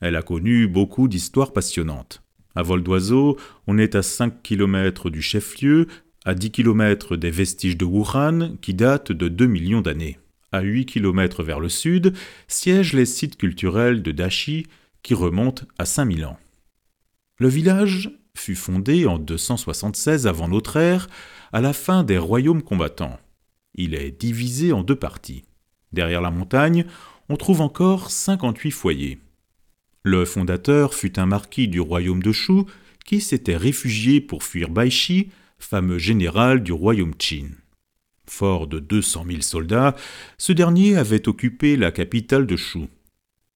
Elle 0.00 0.16
a 0.16 0.22
connu 0.22 0.66
beaucoup 0.66 1.08
d'histoires 1.08 1.52
passionnantes. 1.52 2.22
À 2.54 2.62
vol 2.62 2.82
d'oiseau, 2.82 3.36
on 3.66 3.78
est 3.78 3.94
à 3.94 4.02
5 4.02 4.42
km 4.42 5.10
du 5.10 5.22
chef-lieu, 5.22 5.88
à 6.24 6.34
10 6.34 6.50
km 6.50 7.16
des 7.16 7.30
vestiges 7.30 7.76
de 7.76 7.84
Wuhan 7.84 8.56
qui 8.60 8.74
datent 8.74 9.12
de 9.12 9.28
2 9.28 9.46
millions 9.46 9.80
d'années. 9.80 10.18
À 10.52 10.60
8 10.60 10.86
km 10.86 11.42
vers 11.42 11.60
le 11.60 11.68
sud 11.68 12.14
siègent 12.46 12.92
les 12.92 13.06
sites 13.06 13.36
culturels 13.36 14.02
de 14.02 14.12
Dashi 14.12 14.66
qui 15.02 15.14
remontent 15.14 15.66
à 15.78 15.84
5000 15.84 16.24
ans. 16.24 16.38
Le 17.38 17.48
village 17.48 18.10
fut 18.36 18.54
fondé 18.54 19.06
en 19.06 19.18
276 19.18 20.26
avant 20.26 20.48
notre 20.48 20.76
ère, 20.76 21.08
à 21.52 21.60
la 21.60 21.72
fin 21.72 22.04
des 22.04 22.18
royaumes 22.18 22.62
combattants. 22.62 23.18
Il 23.74 23.94
est 23.94 24.12
divisé 24.12 24.72
en 24.72 24.82
deux 24.82 24.96
parties. 24.96 25.44
Derrière 25.92 26.20
la 26.20 26.30
montagne, 26.30 26.86
on 27.28 27.36
trouve 27.36 27.60
encore 27.60 28.10
58 28.10 28.70
foyers. 28.70 29.18
Le 30.06 30.26
fondateur 30.26 30.92
fut 30.92 31.18
un 31.18 31.24
marquis 31.24 31.66
du 31.66 31.80
royaume 31.80 32.22
de 32.22 32.30
Shu 32.30 32.64
qui 33.06 33.22
s'était 33.22 33.56
réfugié 33.56 34.20
pour 34.20 34.42
fuir 34.42 34.68
Baishi, 34.68 35.30
fameux 35.58 35.96
général 35.96 36.62
du 36.62 36.72
royaume 36.72 37.14
Qin. 37.14 37.48
Fort 38.26 38.66
de 38.66 38.80
200 38.80 39.24
000 39.26 39.40
soldats, 39.40 39.96
ce 40.36 40.52
dernier 40.52 40.98
avait 40.98 41.26
occupé 41.26 41.76
la 41.76 41.90
capitale 41.90 42.46
de 42.46 42.56
Shu. 42.56 42.80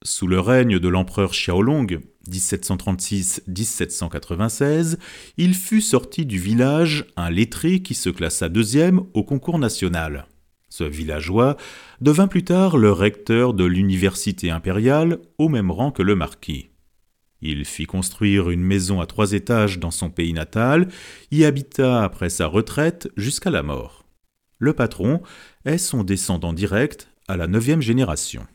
Sous 0.02 0.26
le 0.26 0.40
règne 0.40 0.78
de 0.78 0.88
l'empereur 0.88 1.32
Xiaolong, 1.32 2.00
1736-1796, 2.30 4.96
il 5.36 5.54
fut 5.54 5.82
sorti 5.82 6.24
du 6.24 6.38
village 6.38 7.04
un 7.16 7.28
lettré 7.28 7.82
qui 7.82 7.92
se 7.92 8.08
classa 8.08 8.48
deuxième 8.48 9.02
au 9.12 9.22
concours 9.22 9.58
national. 9.58 10.26
Ce 10.68 10.84
villageois 10.84 11.56
devint 12.00 12.28
plus 12.28 12.44
tard 12.44 12.76
le 12.76 12.92
recteur 12.92 13.54
de 13.54 13.64
l'université 13.64 14.50
impériale 14.50 15.18
au 15.38 15.48
même 15.48 15.70
rang 15.70 15.90
que 15.90 16.02
le 16.02 16.14
marquis. 16.14 16.70
Il 17.40 17.64
fit 17.64 17.86
construire 17.86 18.50
une 18.50 18.62
maison 18.62 19.00
à 19.00 19.06
trois 19.06 19.32
étages 19.32 19.78
dans 19.78 19.90
son 19.90 20.10
pays 20.10 20.32
natal, 20.32 20.88
y 21.30 21.44
habita 21.44 22.02
après 22.02 22.30
sa 22.30 22.46
retraite 22.46 23.08
jusqu'à 23.16 23.50
la 23.50 23.62
mort. 23.62 24.06
Le 24.58 24.72
patron 24.72 25.22
est 25.64 25.78
son 25.78 26.02
descendant 26.02 26.52
direct 26.52 27.08
à 27.28 27.36
la 27.36 27.46
neuvième 27.46 27.82
génération. 27.82 28.46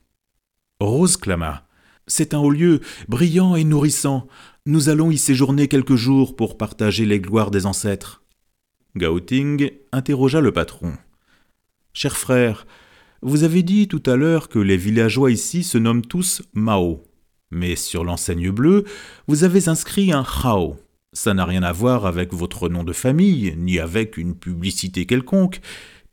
Rose 0.79 1.15
clama. 1.15 1.65
C'est 2.08 2.34
un 2.34 2.39
haut 2.39 2.51
lieu, 2.51 2.82
brillant 3.08 3.55
et 3.55 3.63
nourrissant. 3.63 4.27
Nous 4.65 4.89
allons 4.89 5.12
y 5.12 5.17
séjourner 5.17 5.70
quelques 5.70 5.96
jours 5.96 6.36
pour 6.36 6.58
partager 6.58 7.05
les 7.05 7.22
gloires 7.22 7.51
des 7.51 7.65
ancêtres. 7.65 8.24
Gauting 8.98 9.72
interrogea 9.93 10.41
le 10.41 10.51
patron. 10.51 10.98
Cher 11.94 12.18
frère, 12.18 12.66
vous 13.22 13.44
avez 13.44 13.62
dit 13.62 13.88
tout 13.88 14.02
à 14.08 14.16
l'heure 14.16 14.50
que 14.50 14.60
les 14.60 14.78
villageois 14.78 15.32
ici 15.32 15.64
se 15.64 15.78
nomment 15.78 16.06
tous 16.06 16.42
Mao. 16.54 17.04
Mais 17.52 17.76
sur 17.76 18.04
l'enseigne 18.04 18.50
bleue, 18.50 18.84
vous 19.28 19.44
avez 19.44 19.70
inscrit 19.70 20.12
un 20.12 20.26
Hao. 20.44 20.76
Ça 21.14 21.36
n'a 21.36 21.46
rien 21.46 21.62
à 21.62 21.72
voir 21.72 22.08
avec 22.08 22.34
votre 22.34 22.68
nom 22.68 22.84
de 22.84 22.94
famille, 22.94 23.54
ni 23.58 23.78
avec 23.78 24.18
une 24.18 24.36
publicité 24.36 25.06
quelconque. 25.06 25.62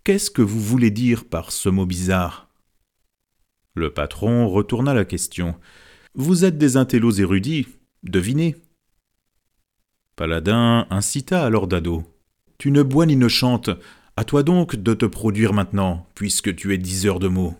Qu'est-ce 0.05 0.31
que 0.31 0.43
vous 0.43 0.61
voulez 0.61 0.91
dire 0.91 1.25
par 1.25 1.51
ce 1.51 1.71
mot 1.71 1.87
bizarre? 1.87 2.51
Le 3.75 3.91
patron 3.91 4.47
retourna 4.49 4.93
la 4.93 5.07
question. 5.07 5.55
Vous 6.15 6.45
êtes 6.45 6.59
des 6.59 6.77
intellos 6.77 7.13
érudits, 7.13 7.67
devinez. 8.03 8.57
Paladin 10.17 10.87
incita 10.91 11.43
alors 11.43 11.67
Dado. 11.67 12.05
Tu 12.59 12.71
ne 12.71 12.83
bois 12.83 13.07
ni 13.07 13.17
ne 13.17 13.29
chantes, 13.29 13.71
à 14.21 14.25
toi 14.25 14.43
donc 14.43 14.77
de 14.77 14.93
te 14.93 15.07
produire 15.07 15.55
maintenant, 15.55 16.07
puisque 16.15 16.55
tu 16.55 16.75
es 16.75 16.77
diseur 16.77 17.21
de 17.21 17.29
mots. 17.29 17.55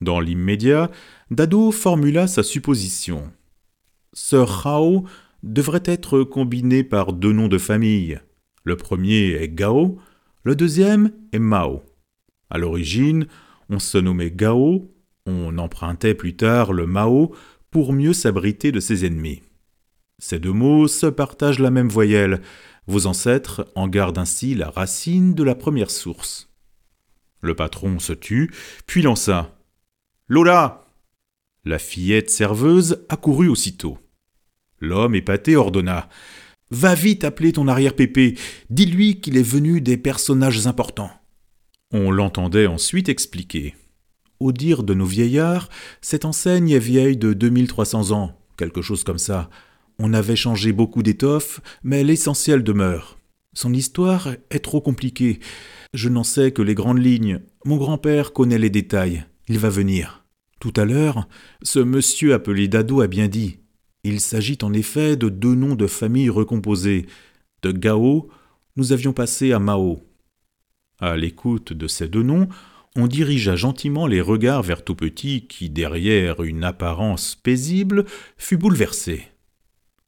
Dans 0.00 0.20
l'immédiat, 0.20 0.90
Dado 1.30 1.70
formula 1.70 2.26
sa 2.26 2.42
supposition. 2.42 3.30
Ce 4.14 4.36
Rao 4.36 5.04
devrait 5.42 5.82
être 5.84 6.22
combiné 6.22 6.82
par 6.82 7.12
deux 7.12 7.32
noms 7.32 7.48
de 7.48 7.58
famille. 7.58 8.20
Le 8.64 8.78
premier 8.78 9.32
est 9.32 9.50
Gao, 9.50 9.98
le 10.44 10.56
deuxième 10.56 11.12
est 11.34 11.38
Mao. 11.38 11.82
À 12.48 12.56
l'origine, 12.56 13.26
on 13.68 13.80
se 13.80 13.98
nommait 13.98 14.30
Gao, 14.30 14.94
on 15.26 15.58
empruntait 15.58 16.14
plus 16.14 16.36
tard 16.36 16.72
le 16.72 16.86
Mao 16.86 17.34
pour 17.70 17.92
mieux 17.92 18.14
s'abriter 18.14 18.72
de 18.72 18.80
ses 18.80 19.04
ennemis. 19.04 19.42
Ces 20.18 20.38
deux 20.38 20.52
mots 20.52 20.86
se 20.86 21.06
partagent 21.06 21.58
la 21.58 21.72
même 21.72 21.88
voyelle. 21.88 22.40
Vos 22.86 23.06
ancêtres 23.06 23.70
en 23.74 23.88
gardent 23.88 24.18
ainsi 24.18 24.54
la 24.54 24.70
racine 24.70 25.34
de 25.34 25.42
la 25.42 25.54
première 25.54 25.90
source. 25.90 26.48
Le 27.40 27.54
patron 27.54 27.98
se 27.98 28.12
tut, 28.12 28.50
puis 28.86 29.02
lança 29.02 29.56
Lola 30.28 30.86
La 31.64 31.78
fillette 31.78 32.30
serveuse 32.30 33.04
accourut 33.08 33.48
aussitôt. 33.48 33.98
L'homme 34.80 35.14
épaté 35.14 35.56
ordonna 35.56 36.08
Va 36.70 36.94
vite 36.94 37.24
appeler 37.24 37.52
ton 37.52 37.68
arrière-pépé, 37.68 38.38
dis-lui 38.70 39.20
qu'il 39.20 39.36
est 39.36 39.42
venu 39.42 39.80
des 39.80 39.98
personnages 39.98 40.66
importants. 40.66 41.10
On 41.92 42.10
l'entendait 42.10 42.66
ensuite 42.66 43.10
expliquer. 43.10 43.74
Au 44.40 44.52
dire 44.52 44.82
de 44.82 44.94
nos 44.94 45.04
vieillards, 45.04 45.68
cette 46.00 46.24
enseigne 46.24 46.70
est 46.70 46.78
vieille 46.78 47.18
de 47.18 47.34
2300 47.34 48.10
ans, 48.12 48.40
quelque 48.56 48.80
chose 48.80 49.04
comme 49.04 49.18
ça. 49.18 49.50
On 49.98 50.14
avait 50.14 50.36
changé 50.36 50.72
beaucoup 50.72 51.02
d'étoffes, 51.02 51.60
mais 51.82 52.04
l'essentiel 52.04 52.62
demeure. 52.62 53.18
Son 53.54 53.72
histoire 53.72 54.28
est 54.50 54.64
trop 54.64 54.80
compliquée. 54.80 55.40
Je 55.92 56.08
n'en 56.08 56.24
sais 56.24 56.52
que 56.52 56.62
les 56.62 56.74
grandes 56.74 57.02
lignes. 57.02 57.40
Mon 57.64 57.76
grand-père 57.76 58.32
connaît 58.32 58.58
les 58.58 58.70
détails. 58.70 59.24
Il 59.48 59.58
va 59.58 59.68
venir. 59.68 60.24
Tout 60.60 60.72
à 60.76 60.84
l'heure, 60.84 61.28
ce 61.62 61.80
monsieur 61.80 62.34
appelé 62.34 62.68
Dado 62.68 63.00
a 63.00 63.08
bien 63.08 63.28
dit. 63.28 63.58
Il 64.04 64.20
s'agit 64.20 64.58
en 64.62 64.72
effet 64.72 65.16
de 65.16 65.28
deux 65.28 65.54
noms 65.54 65.74
de 65.74 65.86
famille 65.86 66.30
recomposés. 66.30 67.06
De 67.62 67.72
Gao, 67.72 68.30
nous 68.76 68.92
avions 68.92 69.12
passé 69.12 69.52
à 69.52 69.58
Mao. 69.58 70.00
À 70.98 71.16
l'écoute 71.16 71.72
de 71.72 71.86
ces 71.86 72.08
deux 72.08 72.22
noms, 72.22 72.48
on 72.96 73.06
dirigea 73.06 73.56
gentiment 73.56 74.06
les 74.06 74.20
regards 74.20 74.62
vers 74.62 74.84
tout 74.84 74.94
petit 74.94 75.46
qui, 75.46 75.68
derrière 75.68 76.42
une 76.42 76.64
apparence 76.64 77.34
paisible, 77.34 78.04
fut 78.38 78.56
bouleversé. 78.56 79.31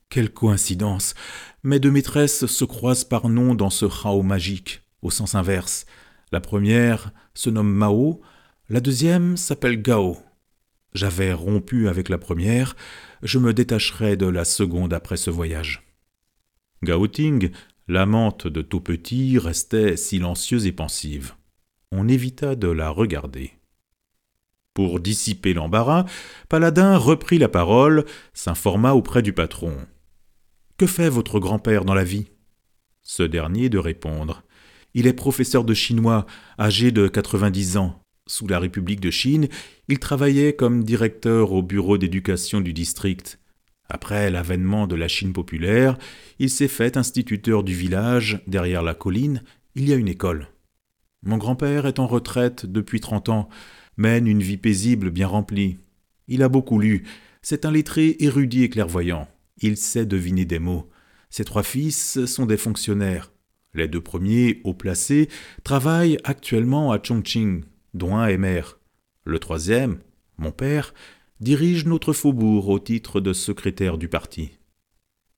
Quelle 0.09 0.33
coïncidence 0.33 1.15
Mes 1.63 1.81
deux 1.81 1.91
maîtresses 1.91 2.47
se 2.47 2.65
croisent 2.65 3.05
par 3.05 3.29
nom 3.29 3.55
dans 3.55 3.71
ce 3.71 3.85
Rao 3.85 4.23
magique, 4.23 4.83
au 5.03 5.11
sens 5.11 5.35
inverse. 5.35 5.87
La 6.33 6.41
première 6.41 7.13
se 7.35 7.51
nomme 7.51 7.73
Mao, 7.73 8.21
la 8.69 8.81
deuxième 8.81 9.37
s'appelle 9.37 9.83
Gao. 9.83 10.19
J'avais 10.95 11.33
rompu 11.33 11.89
avec 11.89 12.09
la 12.09 12.19
première, 12.19 12.77
je 13.23 13.39
me 13.39 13.53
détacherai 13.53 14.17
de 14.17 14.27
la 14.27 14.45
seconde 14.45 14.95
après 14.95 15.17
ce 15.17 15.31
voyage. 15.31 15.83
Gao 16.83 17.07
Ting 17.09 17.51
L'amante 17.87 18.47
de 18.47 18.63
tout 18.63 18.81
petit 18.81 19.39
restait 19.39 19.99
silencieuse 19.99 20.67
et 20.67 20.73
pensive. 20.73 21.35
On 21.93 22.09
évita 22.09 22.57
de 22.57 22.69
la 22.69 22.89
regarder. 22.89 23.53
Pour 24.73 25.01
dissiper 25.01 25.53
l'embarras, 25.53 26.07
Paladin 26.49 26.97
reprit 26.97 27.39
la 27.39 27.49
parole, 27.49 28.07
s'informa 28.33 28.95
auprès 28.95 29.21
du 29.21 29.35
patron. 29.35 29.77
Que 30.77 30.89
fait 30.89 31.09
votre 31.09 31.39
grand-père 31.39 31.85
dans 31.85 31.95
la 31.95 32.03
vie? 32.03 32.27
Ce 33.03 33.23
dernier 33.23 33.69
de 33.69 33.79
répondre. 33.79 34.43
Il 34.93 35.07
est 35.07 35.13
professeur 35.13 35.63
de 35.63 35.73
chinois, 35.73 36.27
âgé 36.59 36.91
de 36.91 37.07
quatre-vingt-dix 37.07 37.77
ans. 37.77 38.03
Sous 38.27 38.49
la 38.49 38.59
République 38.59 38.99
de 38.99 39.13
Chine, 39.13 39.47
il 39.87 40.01
travaillait 40.01 40.57
comme 40.57 40.83
directeur 40.83 41.53
au 41.53 41.63
bureau 41.63 41.97
d'éducation 41.97 42.61
du 42.61 42.73
district. 42.73 43.39
Après 43.89 44.33
l'avènement 44.33 44.89
de 44.89 44.97
la 44.97 45.07
Chine 45.07 45.33
populaire, 45.33 45.97
il 46.41 46.51
s'est 46.51 46.67
fait 46.67 46.97
instituteur 46.97 47.63
du 47.63 47.73
village, 47.73 48.43
derrière 48.49 48.83
la 48.83 48.95
colline, 48.95 49.45
il 49.77 49.89
y 49.89 49.93
a 49.93 49.97
une 49.97 50.09
école. 50.09 50.49
Mon 51.23 51.37
grand-père 51.37 51.87
est 51.87 52.01
en 52.01 52.09
retraite 52.09 52.67
depuis 52.67 52.99
trente 52.99 53.29
ans, 53.29 53.49
mène 53.97 54.27
une 54.27 54.43
vie 54.43 54.57
paisible 54.57 55.11
bien 55.11 55.29
remplie. 55.29 55.79
Il 56.27 56.43
a 56.43 56.49
beaucoup 56.49 56.81
lu, 56.81 57.05
c'est 57.43 57.65
un 57.65 57.71
lettré 57.71 58.17
érudit 58.19 58.65
et 58.65 58.71
clairvoyant. 58.71 59.29
Il 59.61 59.77
sait 59.77 60.07
deviner 60.07 60.45
des 60.45 60.59
mots. 60.59 60.91
Ses 61.31 61.45
trois 61.45 61.63
fils 61.63 62.25
sont 62.27 62.47
des 62.47 62.57
fonctionnaires. 62.57 63.33
Les 63.75 63.89
deux 63.89 64.01
premiers, 64.01 64.61
haut 64.65 64.75
placés, 64.75 65.29
travaillent 65.65 66.19
actuellement 66.25 66.93
à 66.93 67.01
Chongqing, 67.03 67.65
dont 67.93 68.17
un 68.17 68.29
est 68.29 68.39
maire. 68.39 68.79
Le 69.25 69.39
troisième, 69.39 69.99
mon 70.39 70.53
père, 70.53 70.95
dirige 71.41 71.85
notre 71.87 72.13
faubourg 72.13 72.69
au 72.69 72.79
titre 72.79 73.21
de 73.21 73.33
secrétaire 73.33 73.99
du 73.99 74.09
parti. 74.09 74.53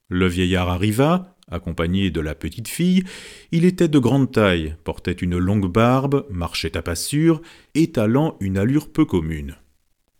Le 0.08 0.26
vieillard 0.26 0.68
arriva, 0.68 1.36
accompagné 1.50 2.10
de 2.10 2.20
la 2.20 2.34
petite 2.34 2.68
fille. 2.68 3.04
Il 3.52 3.64
était 3.64 3.88
de 3.88 3.98
grande 3.98 4.32
taille, 4.32 4.76
portait 4.84 5.12
une 5.12 5.38
longue 5.38 5.70
barbe, 5.70 6.26
marchait 6.30 6.76
à 6.76 6.82
pas 6.82 6.94
sûr, 6.94 7.40
étalant 7.74 8.36
une 8.40 8.58
allure 8.58 8.92
peu 8.92 9.04
commune. 9.04 9.56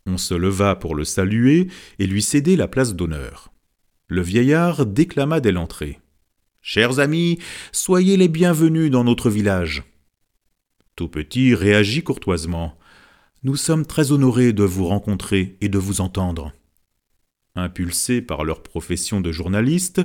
On 0.07 0.19
se 0.19 0.35
leva 0.35 0.76
pour 0.76 0.95
le 0.95 1.05
saluer 1.05 1.69
et 1.99 2.07
lui 2.07 2.23
céder 2.23 2.57
la 2.57 2.69
place 2.69 2.95
d'honneur. 2.95 3.53
Le 4.09 4.23
vieillard 4.23 4.87
déclama 4.87 5.41
dès 5.41 5.51
l'entrée. 5.51 6.01
Chers 6.63 7.01
amis, 7.01 7.41
soyez 7.73 8.17
les 8.17 8.29
bienvenus 8.29 8.89
dans 8.91 9.03
notre 9.03 9.31
village. 9.31 9.83
Tout 10.95 11.09
petit 11.09 11.57
réagit 11.57 12.05
courtoisement. 12.05 12.79
Nous 13.43 13.57
sommes 13.57 13.85
très 13.85 14.13
honorés 14.13 14.53
de 14.53 14.63
vous 14.63 14.87
rencontrer 14.87 15.57
et 15.61 15.69
de 15.69 15.79
vous 15.79 16.01
entendre. 16.01 16.53
Impulsés 17.57 18.23
par 18.23 18.45
leur 18.45 18.63
profession 18.63 19.21
de 19.21 19.33
journaliste, 19.33 20.03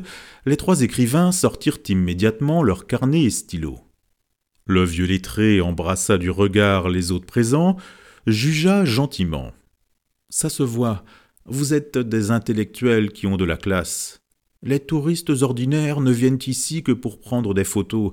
les 0.47 0.57
trois 0.57 0.81
écrivains 0.81 1.31
sortirent 1.31 1.79
immédiatement 1.87 2.63
leurs 2.63 2.87
carnets 2.87 3.25
et 3.25 3.29
stylos. 3.29 3.79
Le 4.65 4.83
vieux 4.83 5.05
lettré 5.05 5.61
embrassa 5.61 6.17
du 6.17 6.31
regard 6.31 6.89
les 6.89 7.11
autres 7.11 7.27
présents, 7.27 7.77
jugea 8.25 8.83
gentiment. 8.83 9.51
Ça 10.29 10.49
se 10.49 10.63
voit, 10.63 11.03
vous 11.45 11.73
êtes 11.73 11.97
des 11.97 12.31
intellectuels 12.31 13.11
qui 13.11 13.27
ont 13.27 13.37
de 13.37 13.45
la 13.45 13.57
classe. 13.57 14.21
Les 14.63 14.79
touristes 14.79 15.29
ordinaires 15.41 16.01
ne 16.01 16.11
viennent 16.11 16.39
ici 16.45 16.83
que 16.83 16.91
pour 16.91 17.19
prendre 17.19 17.53
des 17.53 17.63
photos. 17.63 18.11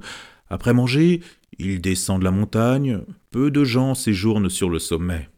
Après 0.49 0.73
manger, 0.73 1.21
ils 1.59 1.81
descendent 1.81 2.23
la 2.23 2.31
montagne, 2.31 3.01
peu 3.31 3.51
de 3.51 3.65
gens 3.65 3.95
séjournent 3.95 4.49
sur 4.49 4.71
le 4.71 4.79
sommet. 4.79 5.29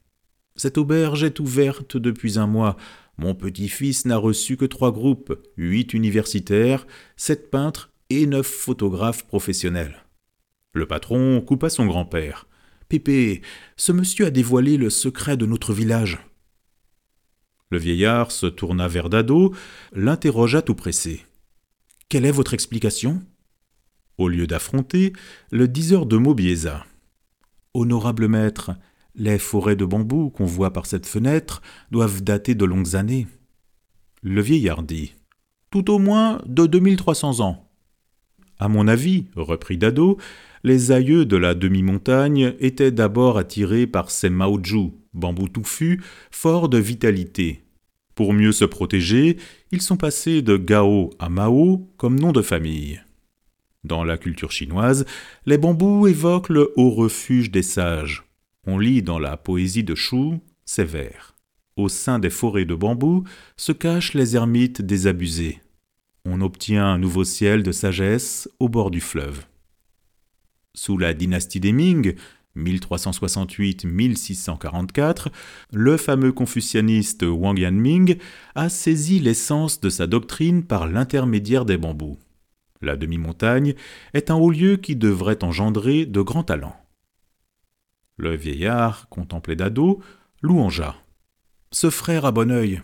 Cette 0.55 0.79
auberge 0.79 1.25
est 1.25 1.41
ouverte 1.41 1.97
depuis 1.97 2.39
un 2.39 2.47
mois. 2.47 2.77
Mon 3.19 3.35
petit-fils 3.35 4.05
n'a 4.05 4.19
reçu 4.19 4.57
que 4.57 4.65
trois 4.65 4.93
groupes, 4.93 5.35
huit 5.57 5.95
universitaires, 5.95 6.87
sept 7.17 7.51
peintres 7.51 7.91
et 8.09 8.27
neuf 8.27 8.47
photographes 8.47 9.27
professionnels. 9.27 10.05
Le 10.73 10.87
patron 10.87 11.41
coupa 11.41 11.71
son 11.71 11.87
grand-père. 11.87 12.47
Pépé, 12.89 13.43
ce 13.77 13.93
monsieur 13.93 14.27
a 14.27 14.31
dévoilé 14.31 14.77
le 14.77 14.91
secret 14.91 15.37
de 15.37 15.47
notre 15.47 15.73
village. 15.73 16.19
Le 17.71 17.79
vieillard 17.79 18.33
se 18.33 18.47
tourna 18.47 18.89
vers 18.89 19.09
Dado, 19.09 19.55
l'interrogea 19.93 20.61
tout 20.61 20.75
pressé. 20.75 21.25
Quelle 22.09 22.27
est 22.27 22.33
votre 22.33 22.55
explication? 22.55 23.23
Au 24.19 24.29
lieu 24.29 24.49
d'affronter, 24.49 25.13
le 25.53 25.69
diseur 25.69 26.07
de 26.07 26.17
mots 26.17 26.35
biaisa. 26.35 26.85
Honorable 27.73 28.27
maître, 28.27 28.73
les 29.15 29.39
forêts 29.39 29.77
de 29.77 29.85
bambou 29.85 30.31
qu'on 30.31 30.47
voit 30.47 30.73
par 30.73 30.87
cette 30.87 31.07
fenêtre 31.07 31.63
doivent 31.93 32.23
dater 32.23 32.57
de 32.57 32.65
longues 32.65 32.97
années. 32.97 33.29
Le 34.23 34.43
vieillard 34.43 34.83
dit 34.83 35.15
Tout 35.71 35.91
au 35.91 35.99
moins 35.99 36.43
de 36.47 36.67
2300 36.67 37.41
ans. 37.41 37.70
À 38.61 38.69
mon 38.69 38.87
avis, 38.89 39.25
reprit 39.37 39.79
Dado, 39.79 40.19
les 40.65 40.93
aïeux 40.93 41.25
de 41.25 41.39
la 41.39 41.55
demi-montagne 41.55 42.55
étaient 42.61 42.93
d'abord 42.93 43.39
attirés 43.39 43.87
par 43.87 44.11
ces 44.11 44.29
maoju, 44.29 44.91
bambou 45.15 45.49
touffu, 45.49 46.03
fort 46.31 46.69
de 46.69 46.77
vitalité. 46.77 47.65
Pour 48.15 48.35
mieux 48.35 48.53
se 48.53 48.67
protéger, 48.67 49.39
ils 49.73 49.81
sont 49.81 49.97
passés 49.97 50.43
de 50.43 50.59
Gao 50.59 51.09
à 51.19 51.31
Mao 51.31 51.91
comme 51.97 52.21
nom 52.21 52.33
de 52.33 52.43
famille. 52.43 53.01
Dans 53.83 54.05
la 54.05 54.19
culture 54.19 54.53
chinoise, 54.53 55.07
les 55.47 55.57
bambous 55.57 56.07
évoquent 56.07 56.51
le 56.51 56.71
haut 56.77 56.91
refuge 56.91 57.51
des 57.51 57.63
sages. 57.63 58.25
On 58.67 58.79
lit 58.79 59.01
dans 59.01 59.19
la 59.19 59.39
poésie 59.39 59.85
de 59.85 59.95
Shu 59.95 60.35
ces 60.67 60.85
vers. 60.85 61.35
Au 61.77 61.89
sein 61.89 62.19
des 62.19 62.29
forêts 62.29 62.67
de 62.67 62.75
bambous 62.75 63.25
se 63.57 63.73
cachent 63.73 64.13
les 64.13 64.37
ermites 64.37 64.83
désabusés. 64.83 65.61
On 66.25 66.41
obtient 66.41 66.87
un 66.87 66.99
nouveau 66.99 67.23
ciel 67.25 67.63
de 67.63 67.71
sagesse 67.73 68.49
au 68.59 68.69
bord 68.69 68.91
du 68.91 69.01
fleuve. 69.01 69.45
Sous 70.75 70.99
la 70.99 71.15
dynastie 71.15 71.61
des 71.61 71.73
Ming, 71.73 72.17
1368-1644, 72.57 75.29
le 75.73 75.97
fameux 75.97 76.33
confucianiste 76.33 77.23
Wang 77.23 77.57
Yanming 77.59 78.19
a 78.55 78.69
saisi 78.69 79.19
l'essence 79.21 79.81
de 79.81 79.89
sa 79.89 80.07
doctrine 80.07 80.63
par 80.65 80.87
l'intermédiaire 80.87 81.65
des 81.65 81.79
bambous. 81.79 82.19
La 82.83 82.97
demi-montagne 82.97 83.75
est 84.15 84.31
un 84.31 84.37
haut 84.37 84.51
lieu 84.51 84.77
qui 84.77 84.97
devrait 84.97 85.45
engendrer 85.45 86.07
de 86.07 86.21
grands 86.21 86.45
talents. 86.45 86.77
Le 88.17 88.35
vieillard, 88.35 89.09
contemplé 89.09 89.55
d'ado, 89.57 90.01
louangea. 90.43 90.97
Ce 91.73 91.91
frère 91.91 92.25
a 92.25 92.33
bon 92.33 92.51
œil. 92.51 92.83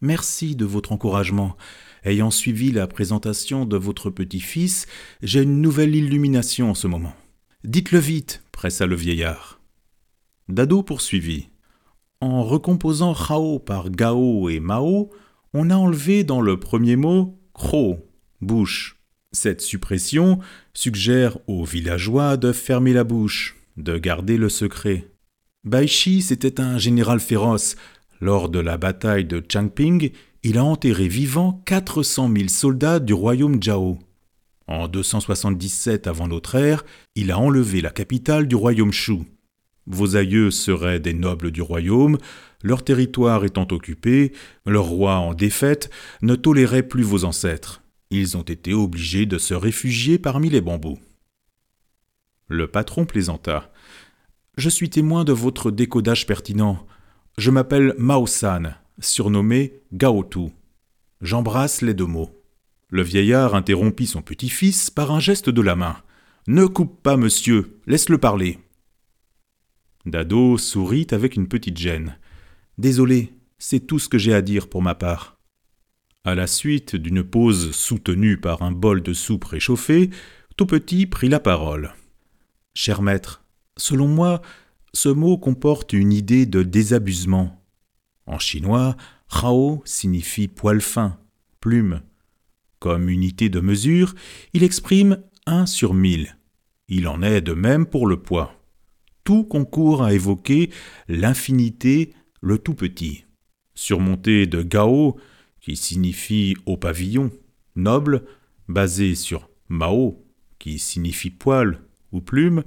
Merci 0.00 0.56
de 0.56 0.64
votre 0.64 0.92
encouragement. 0.92 1.56
Ayant 2.06 2.30
suivi 2.30 2.70
la 2.70 2.86
présentation 2.86 3.66
de 3.66 3.76
votre 3.76 4.10
petit-fils, 4.10 4.86
j'ai 5.24 5.42
une 5.42 5.60
nouvelle 5.60 5.96
illumination 5.96 6.70
en 6.70 6.74
ce 6.74 6.86
moment. 6.86 7.16
Dites-le 7.64 7.98
vite, 7.98 8.44
pressa 8.52 8.86
le 8.86 8.94
vieillard. 8.94 9.60
Dado 10.48 10.84
poursuivit. 10.84 11.48
En 12.20 12.44
recomposant 12.44 13.12
Hao 13.12 13.58
par 13.58 13.90
Gao 13.90 14.48
et 14.48 14.60
Mao, 14.60 15.10
on 15.52 15.68
a 15.68 15.74
enlevé 15.74 16.22
dans 16.22 16.40
le 16.40 16.60
premier 16.60 16.94
mot 16.94 17.40
Kro, 17.52 18.08
bouche. 18.40 19.00
Cette 19.32 19.60
suppression 19.60 20.38
suggère 20.74 21.38
aux 21.48 21.64
villageois 21.64 22.36
de 22.36 22.52
fermer 22.52 22.92
la 22.92 23.02
bouche, 23.02 23.56
de 23.76 23.98
garder 23.98 24.36
le 24.36 24.48
secret. 24.48 25.08
Baishi, 25.64 26.22
c'était 26.22 26.60
un 26.60 26.78
général 26.78 27.18
féroce. 27.18 27.74
Lors 28.20 28.48
de 28.48 28.60
la 28.60 28.78
bataille 28.78 29.24
de 29.24 29.44
Changping, 29.46 30.12
il 30.48 30.58
a 30.58 30.64
enterré 30.64 31.08
vivant 31.08 31.60
400 31.66 32.30
000 32.32 32.46
soldats 32.46 33.00
du 33.00 33.12
royaume 33.12 33.60
Zhao. 33.60 33.98
En 34.68 34.86
277 34.86 36.06
avant 36.06 36.28
notre 36.28 36.54
ère, 36.54 36.84
il 37.16 37.32
a 37.32 37.38
enlevé 37.40 37.80
la 37.80 37.90
capitale 37.90 38.46
du 38.46 38.54
royaume 38.54 38.92
Shu. 38.92 39.24
Vos 39.88 40.14
aïeux 40.14 40.52
seraient 40.52 41.00
des 41.00 41.14
nobles 41.14 41.50
du 41.50 41.62
royaume, 41.62 42.18
leur 42.62 42.84
territoire 42.84 43.44
étant 43.44 43.66
occupé, 43.72 44.34
leur 44.66 44.84
roi 44.84 45.16
en 45.16 45.34
défaite 45.34 45.90
ne 46.22 46.36
tolérait 46.36 46.84
plus 46.84 47.02
vos 47.02 47.24
ancêtres. 47.24 47.82
Ils 48.10 48.36
ont 48.36 48.42
été 48.42 48.72
obligés 48.72 49.26
de 49.26 49.38
se 49.38 49.52
réfugier 49.52 50.16
parmi 50.16 50.48
les 50.48 50.60
bambous. 50.60 51.00
Le 52.46 52.68
patron 52.68 53.04
plaisanta. 53.04 53.72
Je 54.56 54.68
suis 54.68 54.90
témoin 54.90 55.24
de 55.24 55.32
votre 55.32 55.72
décodage 55.72 56.24
pertinent. 56.24 56.86
Je 57.36 57.50
m'appelle 57.50 57.94
Mao-san, 57.98 58.76
surnommé 58.98 59.80
Gaotu. 59.92 60.50
J'embrasse 61.20 61.82
les 61.82 61.94
deux 61.94 62.06
mots. 62.06 62.30
Le 62.88 63.02
vieillard 63.02 63.54
interrompit 63.54 64.06
son 64.06 64.22
petit-fils 64.22 64.90
par 64.90 65.10
un 65.10 65.20
geste 65.20 65.50
de 65.50 65.60
la 65.62 65.76
main. 65.76 65.96
Ne 66.46 66.66
coupe 66.66 67.02
pas, 67.02 67.16
monsieur, 67.16 67.80
laisse-le 67.86 68.18
parler. 68.18 68.58
Dado 70.04 70.56
sourit 70.56 71.08
avec 71.10 71.34
une 71.34 71.48
petite 71.48 71.76
gêne. 71.76 72.16
Désolé, 72.78 73.32
c'est 73.58 73.80
tout 73.80 73.98
ce 73.98 74.08
que 74.08 74.18
j'ai 74.18 74.34
à 74.34 74.42
dire 74.42 74.68
pour 74.68 74.82
ma 74.82 74.94
part. 74.94 75.38
À 76.24 76.34
la 76.34 76.46
suite 76.46 76.94
d'une 76.94 77.24
pause 77.24 77.72
soutenue 77.72 78.36
par 78.36 78.62
un 78.62 78.72
bol 78.72 79.02
de 79.02 79.12
soupe 79.12 79.44
réchauffée, 79.44 80.10
Tout 80.56 80.66
Petit 80.66 81.06
prit 81.06 81.28
la 81.28 81.40
parole. 81.40 81.94
Cher 82.74 83.02
maître, 83.02 83.44
selon 83.76 84.08
moi, 84.08 84.42
ce 84.92 85.08
mot 85.08 85.38
comporte 85.38 85.92
une 85.92 86.12
idée 86.12 86.46
de 86.46 86.62
désabusement. 86.62 87.55
En 88.26 88.38
chinois, 88.38 88.96
Hao 89.30 89.82
signifie 89.84 90.48
poil 90.48 90.80
fin, 90.80 91.18
plume. 91.60 92.02
Comme 92.78 93.08
unité 93.08 93.48
de 93.48 93.60
mesure, 93.60 94.14
il 94.52 94.62
exprime 94.62 95.22
1 95.46 95.66
sur 95.66 95.94
1000. 95.94 96.36
Il 96.88 97.08
en 97.08 97.22
est 97.22 97.40
de 97.40 97.52
même 97.52 97.86
pour 97.86 98.06
le 98.06 98.20
poids. 98.20 98.54
Tout 99.24 99.44
concourt 99.44 100.04
à 100.04 100.12
évoquer 100.12 100.70
l'infinité, 101.08 102.12
le 102.40 102.58
tout 102.58 102.74
petit. 102.74 103.24
Surmonté 103.74 104.46
de 104.46 104.62
Gao, 104.62 105.16
qui 105.60 105.76
signifie 105.76 106.56
au 106.64 106.76
pavillon, 106.76 107.30
noble, 107.74 108.24
basé 108.68 109.14
sur 109.14 109.48
Mao, 109.68 110.24
qui 110.58 110.78
signifie 110.78 111.30
poil 111.30 111.80
ou 112.12 112.20
plume, 112.20 112.62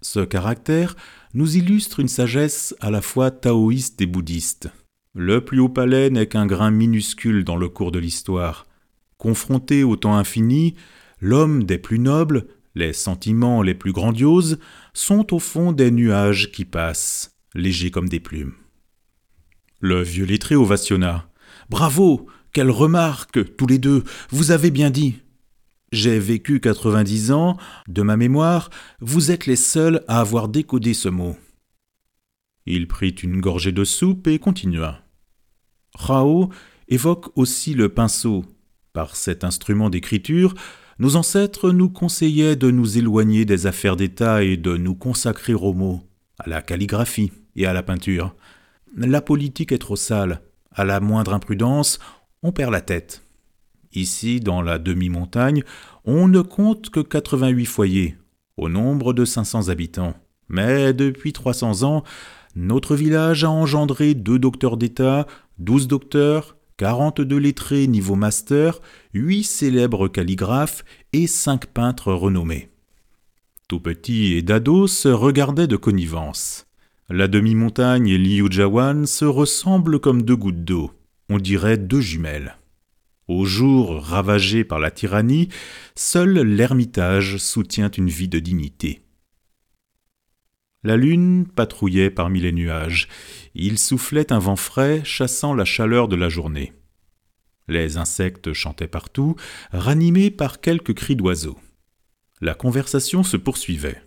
ce 0.00 0.20
caractère 0.20 0.96
nous 1.34 1.56
illustre 1.56 2.00
une 2.00 2.08
sagesse 2.08 2.76
à 2.80 2.90
la 2.90 3.00
fois 3.00 3.30
taoïste 3.30 4.00
et 4.00 4.06
bouddhiste. 4.06 4.70
Le 5.14 5.44
plus 5.44 5.60
haut 5.60 5.68
palais 5.68 6.10
n'est 6.10 6.26
qu'un 6.26 6.44
grain 6.44 6.72
minuscule 6.72 7.44
dans 7.44 7.56
le 7.56 7.68
cours 7.68 7.92
de 7.92 8.00
l'histoire. 8.00 8.66
Confronté 9.16 9.84
au 9.84 9.94
temps 9.94 10.16
infini, 10.16 10.74
l'homme 11.20 11.62
des 11.62 11.78
plus 11.78 12.00
nobles, 12.00 12.46
Les 12.76 12.92
sentiments 12.92 13.62
les 13.62 13.74
plus 13.74 13.92
grandioses 13.92 14.58
sont 14.92 15.32
au 15.32 15.38
fond 15.38 15.70
des 15.70 15.92
nuages 15.92 16.50
qui 16.50 16.64
passent, 16.64 17.36
légers 17.54 17.92
comme 17.92 18.08
des 18.08 18.18
plumes. 18.18 18.54
Le 19.78 20.02
vieux 20.02 20.24
lettré 20.24 20.56
ovationna. 20.56 21.30
Bravo 21.70 22.26
Quelle 22.52 22.72
remarque, 22.72 23.54
tous 23.56 23.68
les 23.68 23.78
deux 23.78 24.02
Vous 24.30 24.50
avez 24.50 24.72
bien 24.72 24.90
dit 24.90 25.20
J'ai 25.92 26.18
vécu 26.18 26.58
quatre-vingt-dix 26.58 27.30
ans, 27.30 27.56
de 27.86 28.02
ma 28.02 28.16
mémoire, 28.16 28.70
vous 28.98 29.30
êtes 29.30 29.46
les 29.46 29.54
seuls 29.54 30.02
à 30.08 30.18
avoir 30.18 30.48
décodé 30.48 30.92
ce 30.92 31.08
mot. 31.08 31.36
Il 32.66 32.88
prit 32.88 33.10
une 33.10 33.40
gorgée 33.40 33.70
de 33.70 33.84
soupe 33.84 34.26
et 34.26 34.40
continua. 34.40 35.03
Rao 35.94 36.50
évoque 36.88 37.36
aussi 37.36 37.74
le 37.74 37.88
pinceau. 37.88 38.44
Par 38.92 39.16
cet 39.16 39.44
instrument 39.44 39.90
d'écriture, 39.90 40.54
nos 40.98 41.16
ancêtres 41.16 41.70
nous 41.70 41.90
conseillaient 41.90 42.56
de 42.56 42.70
nous 42.70 42.98
éloigner 42.98 43.44
des 43.44 43.66
affaires 43.66 43.96
d'État 43.96 44.44
et 44.44 44.56
de 44.56 44.76
nous 44.76 44.94
consacrer 44.94 45.54
aux 45.54 45.72
mots, 45.72 46.02
à 46.38 46.48
la 46.48 46.62
calligraphie 46.62 47.32
et 47.56 47.66
à 47.66 47.72
la 47.72 47.82
peinture. 47.82 48.34
La 48.96 49.20
politique 49.20 49.72
est 49.72 49.78
trop 49.78 49.96
sale. 49.96 50.40
À 50.72 50.84
la 50.84 51.00
moindre 51.00 51.34
imprudence, 51.34 51.98
on 52.42 52.52
perd 52.52 52.72
la 52.72 52.80
tête. 52.80 53.22
Ici, 53.92 54.40
dans 54.40 54.62
la 54.62 54.78
demi-montagne, 54.78 55.62
on 56.04 56.28
ne 56.28 56.40
compte 56.40 56.90
que 56.90 57.00
88 57.00 57.64
foyers, 57.64 58.16
au 58.56 58.68
nombre 58.68 59.12
de 59.12 59.24
500 59.24 59.68
habitants. 59.68 60.14
Mais 60.48 60.92
depuis 60.92 61.32
300 61.32 61.82
ans, 61.84 62.04
notre 62.56 62.96
village 62.96 63.44
a 63.44 63.50
engendré 63.50 64.14
deux 64.14 64.38
docteurs 64.38 64.76
d'État, 64.76 65.26
douze 65.58 65.88
docteurs, 65.88 66.56
quarante-deux 66.76 67.38
lettrés 67.38 67.86
niveau 67.86 68.14
master, 68.14 68.80
huit 69.12 69.44
célèbres 69.44 70.08
calligraphes 70.08 70.84
et 71.12 71.26
cinq 71.26 71.66
peintres 71.66 72.12
renommés. 72.12 72.70
Tout 73.68 73.80
petit 73.80 74.34
et 74.34 74.42
Dados 74.42 74.88
se 74.88 75.08
regardaient 75.08 75.66
de 75.66 75.76
connivence. 75.76 76.66
La 77.08 77.28
demi-montagne 77.28 78.08
et 78.08 78.18
Liujawan 78.18 79.06
se 79.06 79.24
ressemblent 79.24 80.00
comme 80.00 80.22
deux 80.22 80.36
gouttes 80.36 80.64
d'eau, 80.64 80.90
on 81.28 81.38
dirait 81.38 81.78
deux 81.78 82.00
jumelles. 82.00 82.56
Au 83.26 83.44
jour 83.44 84.02
ravagé 84.02 84.64
par 84.64 84.78
la 84.78 84.90
tyrannie, 84.90 85.48
seul 85.96 86.40
l'ermitage 86.40 87.38
soutient 87.38 87.90
une 87.90 88.10
vie 88.10 88.28
de 88.28 88.38
dignité. 88.38 89.03
La 90.84 90.98
lune 90.98 91.46
patrouillait 91.46 92.10
parmi 92.10 92.40
les 92.40 92.52
nuages. 92.52 93.08
Il 93.54 93.78
soufflait 93.78 94.32
un 94.32 94.38
vent 94.38 94.56
frais, 94.56 95.00
chassant 95.02 95.54
la 95.54 95.64
chaleur 95.64 96.08
de 96.08 96.16
la 96.16 96.28
journée. 96.28 96.74
Les 97.68 97.96
insectes 97.96 98.52
chantaient 98.52 98.86
partout, 98.86 99.34
ranimés 99.72 100.30
par 100.30 100.60
quelques 100.60 100.94
cris 100.94 101.16
d'oiseaux. 101.16 101.58
La 102.42 102.52
conversation 102.52 103.22
se 103.22 103.38
poursuivait. 103.38 104.02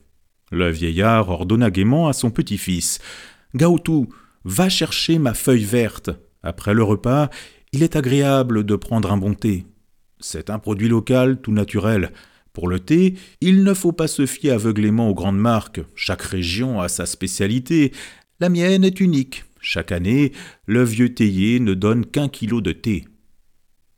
Le 0.52 0.70
vieillard 0.70 1.30
ordonna 1.30 1.72
gaiement 1.72 2.08
à 2.08 2.13
son 2.13 2.30
petit-fils. 2.30 3.00
Gaoutou, 3.56 4.08
va 4.44 4.70
chercher 4.70 5.18
ma 5.18 5.34
feuille 5.34 5.66
verte. 5.66 6.12
Après 6.44 6.76
le 6.76 6.84
repas, 6.84 7.32
il 7.74 7.82
est 7.82 7.96
agréable 7.96 8.63
de 8.63 8.76
prendre 8.76 9.12
un 9.12 9.18
bon 9.18 9.34
thé. 9.34 9.66
C'est 10.20 10.52
un 10.52 10.60
produit 10.60 10.88
local 10.88 11.42
tout 11.42 11.52
naturel. 11.52 12.13
Pour 12.58 12.70
le 12.70 12.80
thé, 12.80 13.13
il 13.39 13.63
ne 13.63 13.74
faut 13.76 13.91
pas 13.91 14.08
se 14.08 14.26
fier 14.26 14.50
aveuglément 14.50 15.12
aux 15.12 15.13
grandes 15.13 15.38
marques. 15.38 15.80
Chaque 15.93 16.24
région 16.24 16.82
a 16.82 16.89
sa 16.89 17.06
spécialité. 17.06 17.91
La 18.39 18.50
mienne 18.50 18.84
est 18.84 19.00
unique. 19.00 19.46
Chaque 19.62 19.91
année, 19.91 20.32
le 20.65 20.84
vieux 20.84 21.13
théier 21.13 21.60
ne 21.60 21.76
donne 21.76 22.04
qu'un 22.04 22.30
kilo 22.30 22.60
de 22.60 22.72
thé. 22.72 23.06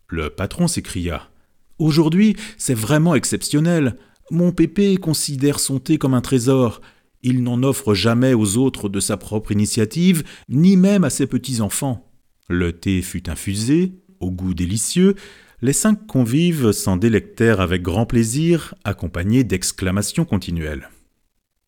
Le 0.09 0.29
patron 0.29 0.67
s'écria. 0.67 1.29
Aujourd'hui, 1.77 2.35
c'est 2.57 2.73
vraiment 2.73 3.15
exceptionnel. 3.15 3.95
Mon 4.29 4.51
pépé 4.51 4.97
considère 4.97 5.61
son 5.61 5.79
thé 5.79 5.97
comme 5.97 6.13
un 6.13 6.19
trésor. 6.19 6.81
Il 7.23 7.43
n'en 7.43 7.63
offre 7.63 7.93
jamais 7.93 8.33
aux 8.33 8.57
autres 8.57 8.89
de 8.89 8.99
sa 8.99 9.15
propre 9.15 9.53
initiative, 9.53 10.25
ni 10.49 10.75
même 10.75 11.05
à 11.05 11.09
ses 11.09 11.27
petits-enfants. 11.27 12.11
Le 12.49 12.73
thé 12.73 13.01
fut 13.03 13.29
infusé, 13.29 13.93
au 14.19 14.31
goût 14.31 14.53
délicieux. 14.53 15.15
Les 15.61 15.73
cinq 15.73 16.07
convives 16.07 16.71
s'en 16.71 16.95
délectèrent 16.95 17.59
avec 17.59 17.81
grand 17.81 18.05
plaisir, 18.05 18.75
accompagnés 18.85 19.43
d'exclamations 19.43 20.23
continuelles. 20.23 20.89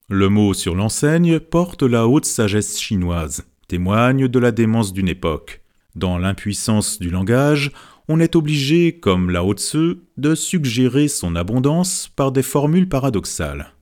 Le 0.07 0.29
mot 0.29 0.53
sur 0.53 0.75
l'enseigne 0.75 1.39
porte 1.41 1.83
la 1.83 2.07
haute 2.07 2.25
sagesse 2.25 2.79
chinoise, 2.79 3.43
témoigne 3.67 4.29
de 4.29 4.39
la 4.39 4.51
démence 4.51 4.93
d'une 4.93 5.09
époque. 5.09 5.61
Dans 5.95 6.17
l'impuissance 6.17 6.99
du 6.99 7.09
langage, 7.09 7.71
on 8.07 8.21
est 8.21 8.37
obligé, 8.37 8.97
comme 8.97 9.29
Lao 9.29 9.53
Tse, 9.53 9.97
de 10.15 10.35
suggérer 10.35 11.09
son 11.09 11.35
abondance 11.35 12.09
par 12.15 12.31
des 12.31 12.43
formules 12.43 12.87
paradoxales. 12.87 13.73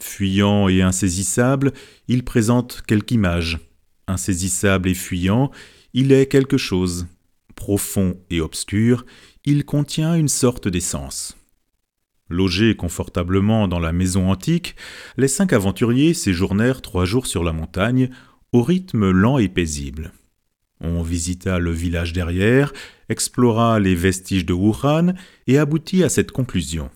Fuyant 0.00 0.68
et 0.68 0.80
insaisissable, 0.80 1.72
il 2.08 2.24
présente 2.24 2.82
quelque 2.86 3.12
image. 3.12 3.58
Insaisissable 4.06 4.88
et 4.88 4.94
fuyant, 4.94 5.50
il 5.92 6.12
est 6.12 6.26
quelque 6.26 6.56
chose. 6.56 7.06
Profond 7.54 8.16
et 8.30 8.40
obscur, 8.40 9.04
il 9.50 9.64
contient 9.64 10.14
une 10.14 10.28
sorte 10.28 10.68
d'essence. 10.68 11.36
Logés 12.28 12.76
confortablement 12.76 13.66
dans 13.66 13.80
la 13.80 13.92
maison 13.92 14.30
antique, 14.30 14.76
les 15.16 15.26
cinq 15.26 15.52
aventuriers 15.52 16.14
séjournèrent 16.14 16.82
trois 16.82 17.04
jours 17.04 17.26
sur 17.26 17.42
la 17.42 17.52
montagne, 17.52 18.10
au 18.52 18.62
rythme 18.62 19.10
lent 19.10 19.38
et 19.38 19.48
paisible. 19.48 20.12
On 20.80 21.02
visita 21.02 21.58
le 21.58 21.72
village 21.72 22.12
derrière, 22.12 22.72
explora 23.08 23.80
les 23.80 23.96
vestiges 23.96 24.46
de 24.46 24.52
Wuhan 24.52 25.14
et 25.48 25.58
aboutit 25.58 26.04
à 26.04 26.08
cette 26.08 26.30
conclusion. 26.30 26.88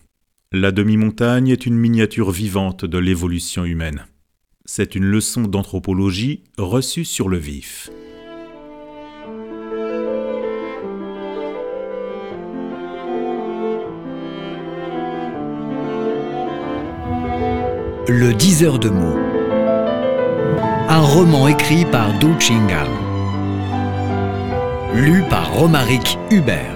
La 0.53 0.71
demi-montagne 0.71 1.49
est 1.49 1.65
une 1.65 1.75
miniature 1.75 2.31
vivante 2.31 2.85
de 2.85 2.97
l'évolution 2.97 3.65
humaine. 3.65 4.05
C'est 4.63 4.95
une 4.95 5.05
leçon 5.05 5.41
d'anthropologie 5.41 6.45
reçue 6.57 7.03
sur 7.05 7.27
le 7.27 7.37
vif. 7.37 7.89
Le 18.07 18.35
10 18.35 18.63
heures 18.63 18.77
de 18.77 18.89
mots. 18.89 19.17
Un 20.89 21.01
roman 21.01 21.47
écrit 21.47 21.85
par 21.85 22.13
Du 22.19 22.27
Chingal. 22.39 22.87
Lu 24.93 25.23
par 25.27 25.51
Romaric 25.51 26.19
Hubert. 26.29 26.74